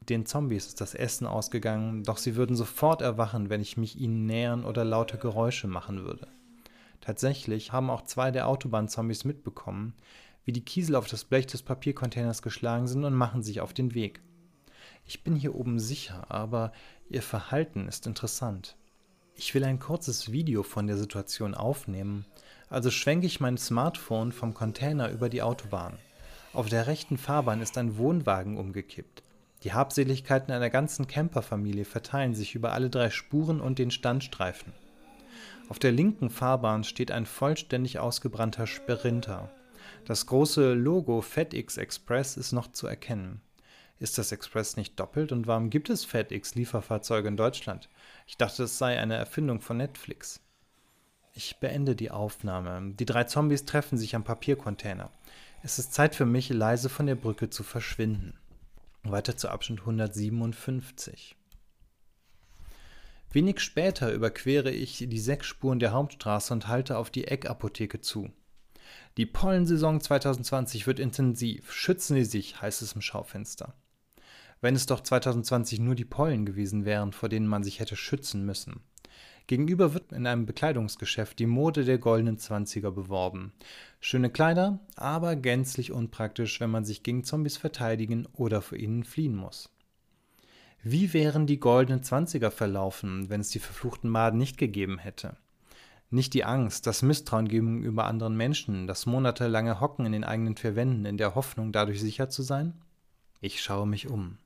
Den 0.00 0.24
Zombies 0.24 0.68
ist 0.68 0.80
das 0.80 0.94
Essen 0.94 1.26
ausgegangen, 1.26 2.02
doch 2.02 2.16
sie 2.16 2.34
würden 2.34 2.56
sofort 2.56 3.02
erwachen, 3.02 3.50
wenn 3.50 3.60
ich 3.60 3.76
mich 3.76 4.00
ihnen 4.00 4.24
nähern 4.24 4.64
oder 4.64 4.84
laute 4.86 5.18
Geräusche 5.18 5.68
machen 5.68 6.04
würde. 6.04 6.28
Tatsächlich 7.02 7.72
haben 7.72 7.90
auch 7.90 8.02
zwei 8.02 8.30
der 8.30 8.48
Autobahnzombies 8.48 9.24
mitbekommen, 9.24 9.94
wie 10.44 10.52
die 10.52 10.64
Kiesel 10.64 10.96
auf 10.96 11.06
das 11.06 11.24
Blech 11.24 11.46
des 11.46 11.62
Papiercontainers 11.62 12.42
geschlagen 12.42 12.86
sind 12.86 13.04
und 13.04 13.14
machen 13.14 13.42
sich 13.42 13.60
auf 13.60 13.72
den 13.72 13.94
Weg. 13.94 14.20
Ich 15.06 15.22
bin 15.24 15.36
hier 15.36 15.54
oben 15.54 15.78
sicher, 15.78 16.30
aber 16.30 16.72
Ihr 17.08 17.22
Verhalten 17.22 17.88
ist 17.88 18.06
interessant. 18.06 18.76
Ich 19.34 19.54
will 19.54 19.64
ein 19.64 19.78
kurzes 19.78 20.32
Video 20.32 20.62
von 20.62 20.86
der 20.86 20.96
Situation 20.96 21.54
aufnehmen, 21.54 22.26
also 22.68 22.90
schwenke 22.90 23.26
ich 23.26 23.40
mein 23.40 23.58
Smartphone 23.58 24.32
vom 24.32 24.54
Container 24.54 25.10
über 25.10 25.28
die 25.28 25.42
Autobahn. 25.42 25.98
Auf 26.52 26.68
der 26.68 26.86
rechten 26.86 27.16
Fahrbahn 27.16 27.60
ist 27.60 27.78
ein 27.78 27.96
Wohnwagen 27.96 28.56
umgekippt. 28.56 29.22
Die 29.62 29.72
Habseligkeiten 29.72 30.52
einer 30.52 30.70
ganzen 30.70 31.06
Camperfamilie 31.06 31.84
verteilen 31.84 32.34
sich 32.34 32.54
über 32.54 32.72
alle 32.72 32.90
drei 32.90 33.10
Spuren 33.10 33.60
und 33.60 33.78
den 33.78 33.90
Standstreifen. 33.90 34.72
Auf 35.68 35.78
der 35.78 35.92
linken 35.92 36.30
Fahrbahn 36.30 36.84
steht 36.84 37.10
ein 37.10 37.26
vollständig 37.26 37.98
ausgebrannter 37.98 38.66
Sprinter. 38.66 39.50
Das 40.04 40.26
große 40.26 40.72
Logo 40.74 41.20
FedEx 41.20 41.76
Express 41.76 42.36
ist 42.36 42.52
noch 42.52 42.72
zu 42.72 42.86
erkennen. 42.86 43.40
Ist 43.98 44.16
das 44.16 44.32
Express 44.32 44.76
nicht 44.76 44.98
doppelt 44.98 45.30
und 45.30 45.46
warum 45.46 45.68
gibt 45.68 45.90
es 45.90 46.06
FedEx-Lieferfahrzeuge 46.06 47.28
in 47.28 47.36
Deutschland? 47.36 47.90
Ich 48.26 48.38
dachte, 48.38 48.64
es 48.64 48.78
sei 48.78 48.98
eine 48.98 49.16
Erfindung 49.16 49.60
von 49.60 49.76
Netflix. 49.76 50.40
Ich 51.34 51.58
beende 51.58 51.94
die 51.94 52.10
Aufnahme. 52.10 52.94
Die 52.94 53.04
drei 53.04 53.24
Zombies 53.24 53.66
treffen 53.66 53.98
sich 53.98 54.16
am 54.16 54.24
Papiercontainer. 54.24 55.10
Es 55.62 55.78
ist 55.78 55.92
Zeit 55.92 56.14
für 56.14 56.26
mich, 56.26 56.48
leise 56.48 56.88
von 56.88 57.06
der 57.06 57.14
Brücke 57.14 57.50
zu 57.50 57.62
verschwinden. 57.62 58.38
Weiter 59.02 59.36
zu 59.36 59.50
Abschnitt 59.50 59.80
157. 59.80 61.36
Wenig 63.32 63.60
später 63.60 64.12
überquere 64.12 64.70
ich 64.70 65.04
die 65.06 65.20
sechs 65.20 65.46
Spuren 65.46 65.78
der 65.78 65.92
Hauptstraße 65.92 66.52
und 66.52 66.68
halte 66.68 66.98
auf 66.98 67.10
die 67.10 67.28
Eckapotheke 67.28 68.00
zu. 68.00 68.30
Die 69.16 69.26
Pollensaison 69.26 70.00
2020 70.00 70.86
wird 70.86 70.98
intensiv. 70.98 71.72
Schützen 71.72 72.16
Sie 72.16 72.24
sich, 72.24 72.60
heißt 72.60 72.82
es 72.82 72.92
im 72.92 73.00
Schaufenster. 73.00 73.74
Wenn 74.60 74.74
es 74.74 74.86
doch 74.86 75.00
2020 75.00 75.80
nur 75.80 75.94
die 75.94 76.04
Pollen 76.04 76.44
gewesen 76.44 76.84
wären, 76.84 77.12
vor 77.12 77.28
denen 77.28 77.46
man 77.46 77.62
sich 77.62 77.80
hätte 77.80 77.96
schützen 77.96 78.44
müssen. 78.44 78.80
Gegenüber 79.46 79.94
wird 79.94 80.12
in 80.12 80.26
einem 80.26 80.46
Bekleidungsgeschäft 80.46 81.38
die 81.38 81.46
Mode 81.46 81.84
der 81.84 81.98
goldenen 81.98 82.38
Zwanziger 82.38 82.92
beworben. 82.92 83.52
Schöne 83.98 84.30
Kleider, 84.30 84.78
aber 84.94 85.34
gänzlich 85.34 85.90
unpraktisch, 85.90 86.60
wenn 86.60 86.70
man 86.70 86.84
sich 86.84 87.02
gegen 87.02 87.24
Zombies 87.24 87.56
verteidigen 87.56 88.26
oder 88.32 88.62
vor 88.62 88.78
ihnen 88.78 89.02
fliehen 89.02 89.34
muss. 89.34 89.70
Wie 90.82 91.12
wären 91.12 91.46
die 91.46 91.58
goldenen 91.58 92.02
Zwanziger 92.02 92.50
verlaufen, 92.50 93.28
wenn 93.28 93.40
es 93.40 93.50
die 93.50 93.58
verfluchten 93.58 94.08
Maden 94.08 94.38
nicht 94.38 94.56
gegeben 94.56 94.98
hätte? 94.98 95.36
Nicht 96.12 96.34
die 96.34 96.44
Angst, 96.44 96.88
das 96.88 97.02
Misstrauen 97.02 97.46
gegenüber 97.46 98.06
anderen 98.06 98.36
Menschen, 98.36 98.88
das 98.88 99.06
monatelange 99.06 99.80
Hocken 99.80 100.06
in 100.06 100.12
den 100.12 100.24
eigenen 100.24 100.56
vier 100.56 100.74
Wänden 100.74 101.04
in 101.04 101.18
der 101.18 101.36
Hoffnung, 101.36 101.70
dadurch 101.70 102.00
sicher 102.00 102.28
zu 102.28 102.42
sein? 102.42 102.74
Ich 103.40 103.62
schaue 103.62 103.86
mich 103.86 104.08
um. 104.08 104.38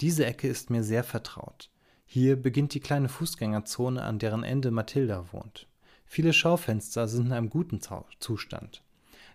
Diese 0.00 0.24
Ecke 0.24 0.46
ist 0.46 0.70
mir 0.70 0.84
sehr 0.84 1.02
vertraut. 1.02 1.68
Hier 2.06 2.40
beginnt 2.40 2.74
die 2.74 2.80
kleine 2.80 3.08
Fußgängerzone, 3.08 4.02
an 4.02 4.20
deren 4.20 4.44
Ende 4.44 4.70
Mathilda 4.70 5.32
wohnt. 5.32 5.66
Viele 6.06 6.32
Schaufenster 6.32 7.08
sind 7.08 7.26
in 7.26 7.32
einem 7.32 7.50
guten 7.50 7.80
Zustand. 8.20 8.82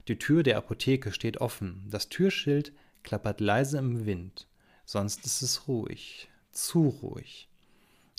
Die 0.07 0.17
Tür 0.17 0.43
der 0.43 0.57
Apotheke 0.57 1.11
steht 1.11 1.41
offen, 1.41 1.87
das 1.89 2.09
Türschild 2.09 2.71
klappert 3.03 3.41
leise 3.41 3.77
im 3.77 4.05
Wind. 4.05 4.47
Sonst 4.85 5.25
ist 5.25 5.41
es 5.41 5.67
ruhig, 5.67 6.29
zu 6.51 6.87
ruhig. 6.87 7.49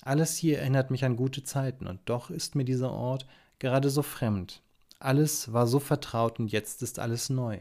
Alles 0.03 0.37
hier 0.37 0.59
erinnert 0.59 0.91
mich 0.91 1.05
an 1.05 1.17
gute 1.17 1.43
Zeiten, 1.43 1.87
und 1.87 1.99
doch 2.05 2.29
ist 2.29 2.55
mir 2.55 2.65
dieser 2.65 2.91
Ort 2.91 3.25
gerade 3.59 3.89
so 3.89 4.01
fremd. 4.01 4.61
Alles 4.99 5.53
war 5.53 5.67
so 5.67 5.79
vertraut 5.79 6.39
und 6.39 6.51
jetzt 6.51 6.81
ist 6.81 6.99
alles 6.99 7.29
neu. 7.29 7.59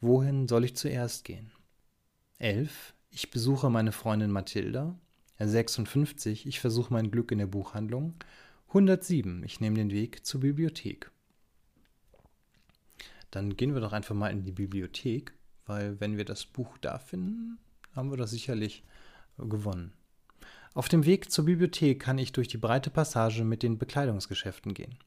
Wohin 0.00 0.48
soll 0.48 0.64
ich 0.64 0.76
zuerst 0.76 1.24
gehen? 1.24 1.50
Elf. 2.38 2.94
Ich 3.10 3.30
besuche 3.30 3.70
meine 3.70 3.92
Freundin 3.92 4.30
Mathilda. 4.30 4.96
56, 5.40 6.46
ich 6.46 6.60
versuche 6.60 6.92
mein 6.92 7.10
Glück 7.10 7.30
in 7.30 7.38
der 7.38 7.46
Buchhandlung. 7.46 8.14
107, 8.68 9.44
ich 9.44 9.60
nehme 9.60 9.76
den 9.76 9.90
Weg 9.90 10.26
zur 10.26 10.40
Bibliothek. 10.40 11.10
Dann 13.30 13.56
gehen 13.56 13.74
wir 13.74 13.80
doch 13.80 13.92
einfach 13.92 14.14
mal 14.14 14.30
in 14.30 14.42
die 14.42 14.52
Bibliothek, 14.52 15.32
weil 15.66 16.00
wenn 16.00 16.16
wir 16.16 16.24
das 16.24 16.44
Buch 16.44 16.76
da 16.78 16.98
finden, 16.98 17.58
haben 17.94 18.10
wir 18.10 18.16
das 18.16 18.30
sicherlich 18.30 18.84
gewonnen. 19.38 19.92
Auf 20.74 20.88
dem 20.88 21.04
Weg 21.04 21.30
zur 21.30 21.44
Bibliothek 21.44 22.00
kann 22.00 22.18
ich 22.18 22.32
durch 22.32 22.48
die 22.48 22.58
breite 22.58 22.90
Passage 22.90 23.44
mit 23.44 23.62
den 23.62 23.78
Bekleidungsgeschäften 23.78 24.74
gehen. 24.74 24.98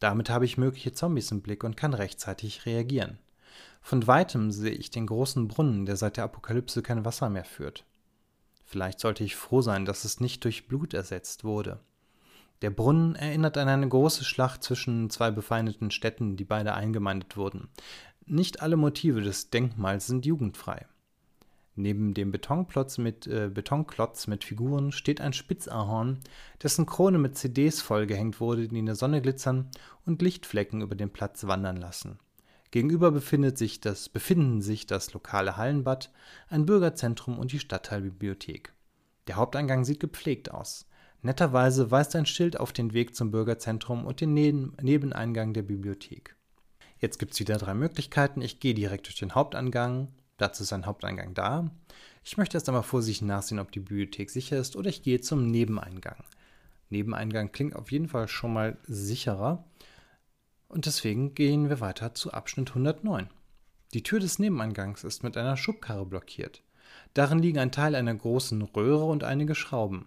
Damit 0.00 0.30
habe 0.30 0.44
ich 0.44 0.58
mögliche 0.58 0.92
Zombies 0.92 1.30
im 1.30 1.42
Blick 1.42 1.64
und 1.64 1.76
kann 1.76 1.94
rechtzeitig 1.94 2.66
reagieren. 2.66 3.18
Von 3.80 4.06
weitem 4.06 4.50
sehe 4.50 4.72
ich 4.72 4.90
den 4.90 5.06
großen 5.06 5.48
Brunnen, 5.48 5.86
der 5.86 5.96
seit 5.96 6.16
der 6.16 6.24
Apokalypse 6.24 6.82
kein 6.82 7.04
Wasser 7.04 7.30
mehr 7.30 7.44
führt. 7.44 7.84
Vielleicht 8.64 9.00
sollte 9.00 9.24
ich 9.24 9.34
froh 9.34 9.62
sein, 9.62 9.86
dass 9.86 10.04
es 10.04 10.20
nicht 10.20 10.44
durch 10.44 10.68
Blut 10.68 10.92
ersetzt 10.94 11.42
wurde. 11.42 11.80
Der 12.60 12.70
Brunnen 12.70 13.14
erinnert 13.14 13.56
an 13.56 13.68
eine 13.68 13.88
große 13.88 14.24
Schlacht 14.24 14.62
zwischen 14.62 15.10
zwei 15.10 15.30
befeindeten 15.30 15.90
Städten, 15.90 16.36
die 16.36 16.44
beide 16.44 16.74
eingemeindet 16.74 17.36
wurden. 17.36 17.68
Nicht 18.26 18.60
alle 18.60 18.76
Motive 18.76 19.22
des 19.22 19.50
Denkmals 19.50 20.06
sind 20.06 20.26
jugendfrei. 20.26 20.86
Neben 21.78 22.12
dem 22.12 22.32
Betonklotz 22.32 22.98
mit, 22.98 23.28
äh, 23.28 23.48
Betonklotz 23.54 24.26
mit 24.26 24.42
Figuren 24.42 24.90
steht 24.90 25.20
ein 25.20 25.32
Spitzahorn, 25.32 26.18
dessen 26.60 26.86
Krone 26.86 27.18
mit 27.18 27.38
CDs 27.38 27.80
vollgehängt 27.80 28.40
wurde, 28.40 28.66
die 28.66 28.80
in 28.80 28.86
der 28.86 28.96
Sonne 28.96 29.22
glitzern 29.22 29.70
und 30.04 30.20
Lichtflecken 30.20 30.82
über 30.82 30.96
den 30.96 31.10
Platz 31.10 31.46
wandern 31.46 31.76
lassen. 31.76 32.18
Gegenüber 32.72 33.12
befindet 33.12 33.58
sich 33.58 33.80
das, 33.80 34.08
befinden 34.08 34.60
sich 34.60 34.88
das 34.88 35.12
lokale 35.12 35.56
Hallenbad, 35.56 36.10
ein 36.48 36.66
Bürgerzentrum 36.66 37.38
und 37.38 37.52
die 37.52 37.60
Stadtteilbibliothek. 37.60 38.72
Der 39.28 39.36
Haupteingang 39.36 39.84
sieht 39.84 40.00
gepflegt 40.00 40.50
aus. 40.50 40.88
Netterweise 41.22 41.92
weist 41.92 42.16
ein 42.16 42.26
Schild 42.26 42.58
auf 42.58 42.72
den 42.72 42.92
Weg 42.92 43.14
zum 43.14 43.30
Bürgerzentrum 43.30 44.04
und 44.04 44.20
den 44.20 44.34
Nebeneingang 44.34 45.52
der 45.52 45.62
Bibliothek. 45.62 46.34
Jetzt 46.98 47.18
gibt 47.18 47.34
es 47.34 47.40
wieder 47.40 47.56
drei 47.56 47.74
Möglichkeiten. 47.74 48.40
Ich 48.40 48.58
gehe 48.58 48.74
direkt 48.74 49.06
durch 49.06 49.16
den 49.16 49.36
Haupteingang. 49.36 50.08
Dazu 50.38 50.62
ist 50.62 50.72
ein 50.72 50.86
Haupteingang 50.86 51.34
da. 51.34 51.70
Ich 52.24 52.36
möchte 52.36 52.56
erst 52.56 52.68
einmal 52.68 52.82
vorsichtig 52.82 53.26
nachsehen, 53.26 53.58
ob 53.58 53.70
die 53.72 53.80
Bibliothek 53.80 54.30
sicher 54.30 54.56
ist, 54.56 54.76
oder 54.76 54.88
ich 54.88 55.02
gehe 55.02 55.20
zum 55.20 55.46
Nebeneingang. 55.46 56.24
Nebeneingang 56.90 57.52
klingt 57.52 57.76
auf 57.76 57.92
jeden 57.92 58.08
Fall 58.08 58.28
schon 58.28 58.52
mal 58.52 58.78
sicherer. 58.86 59.64
Und 60.68 60.86
deswegen 60.86 61.34
gehen 61.34 61.68
wir 61.68 61.80
weiter 61.80 62.14
zu 62.14 62.32
Abschnitt 62.32 62.70
109. 62.70 63.28
Die 63.94 64.02
Tür 64.02 64.20
des 64.20 64.38
Nebeneingangs 64.38 65.04
ist 65.04 65.22
mit 65.22 65.36
einer 65.36 65.56
Schubkarre 65.56 66.06
blockiert. 66.06 66.62
Darin 67.14 67.38
liegen 67.38 67.58
ein 67.58 67.72
Teil 67.72 67.94
einer 67.94 68.14
großen 68.14 68.60
Röhre 68.62 69.04
und 69.04 69.24
einige 69.24 69.54
Schrauben. 69.54 70.06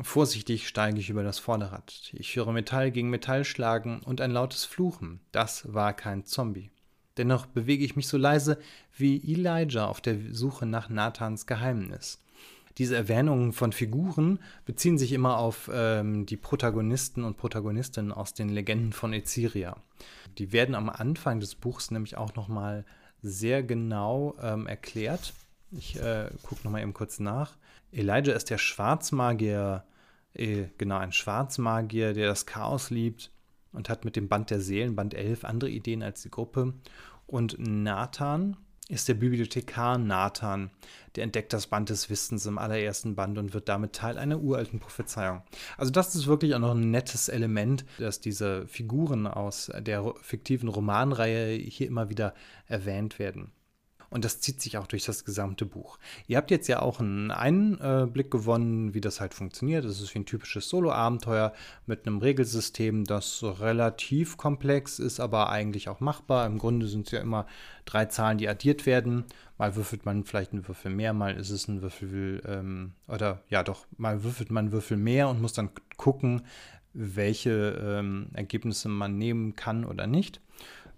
Vorsichtig 0.00 0.68
steige 0.68 1.00
ich 1.00 1.10
über 1.10 1.24
das 1.24 1.38
Vorderrad. 1.38 2.10
Ich 2.12 2.36
höre 2.36 2.52
Metall 2.52 2.90
gegen 2.90 3.10
Metall 3.10 3.44
schlagen 3.44 4.00
und 4.04 4.20
ein 4.20 4.30
lautes 4.30 4.64
Fluchen. 4.64 5.20
Das 5.32 5.72
war 5.72 5.92
kein 5.92 6.24
Zombie. 6.24 6.70
Dennoch 7.18 7.46
bewege 7.46 7.84
ich 7.84 7.96
mich 7.96 8.08
so 8.08 8.16
leise 8.16 8.58
wie 8.96 9.16
Elijah 9.16 9.86
auf 9.86 10.00
der 10.00 10.16
Suche 10.32 10.66
nach 10.66 10.88
Nathans 10.88 11.46
Geheimnis 11.46 12.20
diese 12.78 12.94
Erwähnungen 12.94 13.52
von 13.52 13.72
Figuren 13.72 14.38
beziehen 14.64 14.98
sich 14.98 15.12
immer 15.12 15.38
auf 15.38 15.68
ähm, 15.72 16.26
die 16.26 16.36
Protagonisten 16.36 17.24
und 17.24 17.36
Protagonistinnen 17.36 18.12
aus 18.12 18.34
den 18.34 18.48
Legenden 18.48 18.92
von 18.92 19.12
Eziria. 19.12 19.76
Die 20.38 20.52
werden 20.52 20.76
am 20.76 20.88
Anfang 20.88 21.40
des 21.40 21.56
Buchs 21.56 21.90
nämlich 21.90 22.16
auch 22.16 22.36
nochmal 22.36 22.84
sehr 23.20 23.64
genau 23.64 24.36
ähm, 24.40 24.68
erklärt. 24.68 25.34
Ich 25.72 26.00
äh, 26.00 26.30
gucke 26.44 26.62
nochmal 26.62 26.82
eben 26.82 26.94
kurz 26.94 27.18
nach. 27.18 27.56
Elijah 27.90 28.34
ist 28.34 28.48
der 28.48 28.58
Schwarzmagier, 28.58 29.84
äh, 30.34 30.66
genau, 30.78 30.98
ein 30.98 31.12
Schwarzmagier, 31.12 32.14
der 32.14 32.28
das 32.28 32.46
Chaos 32.46 32.90
liebt 32.90 33.32
und 33.72 33.88
hat 33.88 34.04
mit 34.04 34.16
dem 34.16 34.28
Band 34.28 34.50
der 34.50 34.60
Seelen, 34.60 34.96
Band 34.96 35.14
11, 35.14 35.44
andere 35.44 35.70
Ideen 35.70 36.02
als 36.02 36.22
die 36.22 36.30
Gruppe. 36.30 36.74
Und 37.26 37.56
Nathan 37.58 38.56
ist 38.88 39.08
der 39.08 39.14
Bibliothekar 39.14 39.98
Nathan. 39.98 40.70
Der 41.14 41.24
entdeckt 41.24 41.52
das 41.52 41.66
Band 41.66 41.90
des 41.90 42.08
Wissens 42.08 42.46
im 42.46 42.58
allerersten 42.58 43.14
Band 43.14 43.36
und 43.38 43.52
wird 43.52 43.68
damit 43.68 43.92
Teil 43.92 44.18
einer 44.18 44.40
uralten 44.40 44.80
Prophezeiung. 44.80 45.42
Also 45.76 45.92
das 45.92 46.14
ist 46.14 46.26
wirklich 46.26 46.54
auch 46.54 46.58
noch 46.58 46.74
ein 46.74 46.90
nettes 46.90 47.28
Element, 47.28 47.84
dass 47.98 48.20
diese 48.20 48.66
Figuren 48.66 49.26
aus 49.26 49.70
der 49.78 50.14
fiktiven 50.22 50.68
Romanreihe 50.68 51.54
hier 51.56 51.86
immer 51.86 52.08
wieder 52.08 52.34
erwähnt 52.66 53.18
werden. 53.18 53.52
Und 54.10 54.24
das 54.24 54.40
zieht 54.40 54.60
sich 54.62 54.78
auch 54.78 54.86
durch 54.86 55.04
das 55.04 55.26
gesamte 55.26 55.66
Buch. 55.66 55.98
Ihr 56.26 56.38
habt 56.38 56.50
jetzt 56.50 56.66
ja 56.66 56.80
auch 56.80 56.98
einen 56.98 57.30
Einblick 57.30 58.30
gewonnen, 58.30 58.94
wie 58.94 59.02
das 59.02 59.20
halt 59.20 59.34
funktioniert. 59.34 59.84
Es 59.84 60.00
ist 60.00 60.14
wie 60.14 60.20
ein 60.20 60.26
typisches 60.26 60.68
Solo-Abenteuer 60.70 61.52
mit 61.86 62.06
einem 62.06 62.18
Regelsystem, 62.18 63.04
das 63.04 63.42
relativ 63.42 64.38
komplex 64.38 64.98
ist, 64.98 65.20
aber 65.20 65.50
eigentlich 65.50 65.90
auch 65.90 66.00
machbar. 66.00 66.46
Im 66.46 66.58
Grunde 66.58 66.88
sind 66.88 67.06
es 67.06 67.12
ja 67.12 67.20
immer 67.20 67.46
drei 67.84 68.06
Zahlen, 68.06 68.38
die 68.38 68.48
addiert 68.48 68.86
werden. 68.86 69.24
Mal 69.58 69.76
würfelt 69.76 70.06
man 70.06 70.24
vielleicht 70.24 70.52
einen 70.52 70.66
Würfel 70.66 70.90
mehr, 70.90 71.12
mal 71.12 71.36
ist 71.36 71.50
es 71.50 71.68
ein 71.68 71.82
Würfel, 71.82 72.42
ähm, 72.46 72.92
oder 73.08 73.42
ja 73.50 73.62
doch, 73.62 73.86
mal 73.98 74.22
würfelt 74.22 74.50
man 74.50 74.66
einen 74.66 74.72
Würfel 74.72 74.96
mehr 74.96 75.28
und 75.28 75.42
muss 75.42 75.52
dann 75.52 75.70
gucken, 75.98 76.42
welche 76.94 77.78
ähm, 77.80 78.28
Ergebnisse 78.32 78.88
man 78.88 79.18
nehmen 79.18 79.54
kann 79.54 79.84
oder 79.84 80.06
nicht. 80.06 80.40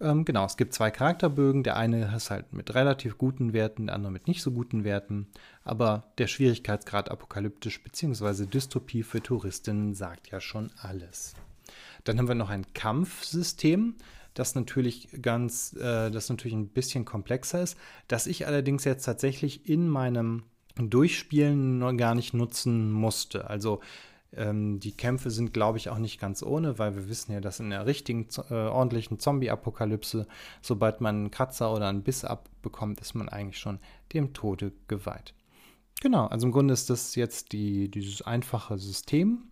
Ähm, 0.01 0.25
genau, 0.25 0.47
es 0.47 0.57
gibt 0.57 0.73
zwei 0.73 0.91
Charakterbögen. 0.91 1.63
Der 1.63 1.77
eine 1.77 2.15
ist 2.17 2.31
halt 2.31 2.53
mit 2.53 2.75
relativ 2.75 3.19
guten 3.19 3.53
Werten, 3.53 3.87
der 3.87 3.95
andere 3.95 4.13
mit 4.13 4.29
nicht 4.29 4.43
so 4.43 4.51
guten 4.51 4.85
Werten. 4.85 5.29
Aber 5.63 6.13
der 6.19 6.27
Schwierigkeitsgrad 6.27 7.11
apokalyptisch 7.11 7.83
bzw. 7.83 8.47
Dystopie 8.47 9.03
für 9.03 9.23
Touristinnen 9.23 9.95
sagt 9.95 10.31
ja 10.31 10.41
schon 10.41 10.71
alles. 10.81 11.35
Dann 12.05 12.19
haben 12.19 12.29
wir 12.29 12.35
noch 12.35 12.51
ein 12.51 12.73
Kampfsystem, 12.73 13.95
das 14.35 14.55
natürlich 14.55 15.09
ganz, 15.21 15.75
äh, 15.75 16.11
das 16.11 16.31
natürlich 16.31 16.57
ein 16.57 16.69
bisschen 16.69 17.05
komplexer 17.05 17.63
ist, 17.63 17.77
das 18.09 18.27
ich 18.27 18.47
allerdings 18.47 18.85
jetzt 18.85 19.05
tatsächlich 19.05 19.69
in 19.69 19.89
meinem 19.89 20.45
Durchspielen 20.77 21.97
gar 21.99 22.15
nicht 22.15 22.33
nutzen 22.33 22.91
musste. 22.91 23.51
Also 23.51 23.81
ähm, 24.37 24.79
die 24.79 24.93
Kämpfe 24.93 25.31
sind, 25.31 25.53
glaube 25.53 25.79
ich, 25.79 25.89
auch 25.89 25.99
nicht 25.99 26.21
ganz 26.21 26.43
ohne, 26.43 26.79
weil 26.79 26.95
wir 26.95 27.09
wissen 27.09 27.33
ja, 27.33 27.41
dass 27.41 27.61
in 27.61 27.71
der 27.71 27.87
richtigen, 27.87 28.29
äh, 28.51 28.55
ordentlichen 28.55 29.19
Zombie-Apokalypse, 29.19 30.27
sobald 30.63 31.01
man 31.01 31.17
einen 31.17 31.31
Kratzer 31.31 31.73
oder 31.73 31.89
einen 31.89 32.03
Biss 32.03 32.25
abbekommt, 32.25 33.01
ist 33.01 33.15
man 33.15 33.29
eigentlich 33.29 33.59
schon 33.59 33.81
dem 34.13 34.33
Tode 34.33 34.73
geweiht. 34.89 35.35
Genau, 36.01 36.27
also 36.27 36.47
im 36.47 36.53
Grunde 36.53 36.73
ist 36.73 36.89
das 36.91 37.15
jetzt 37.15 37.53
die, 37.53 37.91
dieses 37.91 38.23
einfache 38.23 38.79
System. 38.79 39.45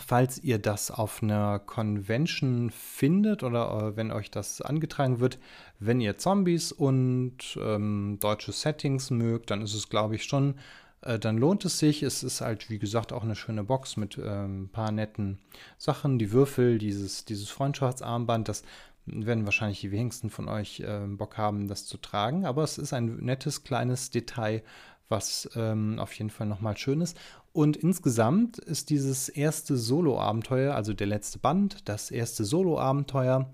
falls 0.00 0.38
ihr 0.42 0.58
das 0.58 0.90
auf 0.90 1.22
einer 1.22 1.60
Convention 1.60 2.70
findet 2.70 3.42
oder 3.42 3.70
äh, 3.70 3.96
wenn 3.96 4.10
euch 4.10 4.30
das 4.30 4.60
angetragen 4.60 5.20
wird, 5.20 5.38
wenn 5.78 6.00
ihr 6.00 6.18
Zombies 6.18 6.72
und 6.72 7.58
ähm, 7.62 8.18
deutsche 8.20 8.52
Settings 8.52 9.10
mögt, 9.10 9.50
dann 9.50 9.62
ist 9.62 9.74
es, 9.74 9.88
glaube 9.88 10.16
ich, 10.16 10.24
schon, 10.24 10.56
äh, 11.06 11.18
dann 11.18 11.38
lohnt 11.38 11.64
es 11.64 11.78
sich. 11.78 12.02
Es 12.02 12.22
ist 12.22 12.40
halt, 12.40 12.70
wie 12.70 12.78
gesagt, 12.78 13.12
auch 13.12 13.22
eine 13.22 13.36
schöne 13.36 13.64
Box 13.64 13.96
mit 13.96 14.18
äh, 14.18 14.44
ein 14.44 14.68
paar 14.68 14.92
netten 14.92 15.38
Sachen. 15.78 16.18
Die 16.18 16.32
Würfel, 16.32 16.78
dieses, 16.78 17.24
dieses 17.24 17.48
Freundschaftsarmband, 17.48 18.48
das 18.48 18.62
werden 19.06 19.44
wahrscheinlich 19.44 19.80
die 19.80 19.92
wenigsten 19.92 20.30
von 20.30 20.48
euch 20.48 20.80
äh, 20.80 21.06
Bock 21.06 21.38
haben, 21.38 21.68
das 21.68 21.86
zu 21.86 21.96
tragen. 21.96 22.44
Aber 22.44 22.64
es 22.64 22.78
ist 22.78 22.92
ein 22.92 23.16
nettes 23.18 23.62
kleines 23.62 24.10
Detail, 24.10 24.62
was 25.08 25.48
ähm, 25.54 25.98
auf 25.98 26.12
jeden 26.14 26.30
Fall 26.30 26.46
nochmal 26.46 26.76
schön 26.76 27.00
ist. 27.00 27.16
Und 27.52 27.76
insgesamt 27.76 28.58
ist 28.58 28.90
dieses 28.90 29.28
erste 29.28 29.76
Solo-Abenteuer, 29.76 30.74
also 30.74 30.92
der 30.92 31.06
letzte 31.06 31.38
Band, 31.38 31.88
das 31.88 32.10
erste 32.10 32.44
Solo-Abenteuer, 32.44 33.50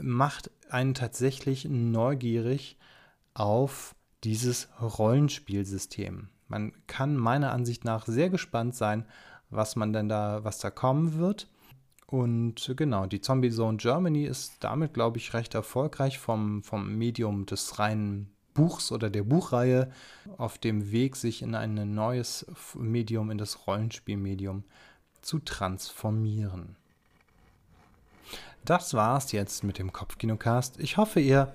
macht 0.00 0.50
einen 0.68 0.94
tatsächlich 0.94 1.66
neugierig 1.66 2.76
auf 3.34 3.94
dieses 4.24 4.68
Rollenspielsystem. 4.80 6.28
Man 6.48 6.72
kann 6.86 7.16
meiner 7.16 7.52
Ansicht 7.52 7.84
nach 7.84 8.06
sehr 8.06 8.30
gespannt 8.30 8.74
sein, 8.74 9.04
was 9.50 9.76
man 9.76 9.92
denn 9.92 10.08
da, 10.08 10.44
was 10.44 10.58
da 10.58 10.70
kommen 10.70 11.18
wird. 11.18 11.48
Und 12.06 12.72
genau, 12.76 13.06
die 13.06 13.20
Zombie 13.20 13.50
Zone 13.50 13.78
Germany 13.78 14.24
ist 14.24 14.58
damit, 14.60 14.94
glaube 14.94 15.18
ich, 15.18 15.34
recht 15.34 15.54
erfolgreich 15.54 16.18
vom, 16.18 16.62
vom 16.62 16.96
Medium 16.96 17.46
des 17.46 17.78
reinen 17.78 18.30
Buchs 18.54 18.92
oder 18.92 19.10
der 19.10 19.24
Buchreihe 19.24 19.90
auf 20.38 20.56
dem 20.56 20.90
Weg, 20.92 21.16
sich 21.16 21.42
in 21.42 21.54
ein 21.54 21.94
neues 21.94 22.46
Medium, 22.74 23.30
in 23.30 23.38
das 23.38 23.66
Rollenspielmedium 23.66 24.64
zu 25.20 25.40
transformieren. 25.40 26.76
Das 28.64 28.94
war's 28.94 29.32
jetzt 29.32 29.62
mit 29.62 29.78
dem 29.78 29.92
Kopfkinocast. 29.92 30.80
Ich 30.80 30.96
hoffe, 30.96 31.20
ihr. 31.20 31.52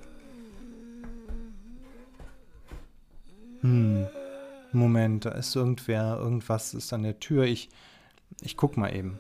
Hm. 3.62 4.08
Moment, 4.74 5.26
da 5.26 5.32
ist 5.32 5.56
irgendwer, 5.56 6.18
irgendwas 6.18 6.74
ist 6.74 6.94
an 6.94 7.04
der 7.04 7.20
Tür. 7.20 7.44
Ich, 7.44 7.70
ich 8.42 8.58
guck 8.58 8.78
mal 8.78 8.96
eben. 8.96 9.20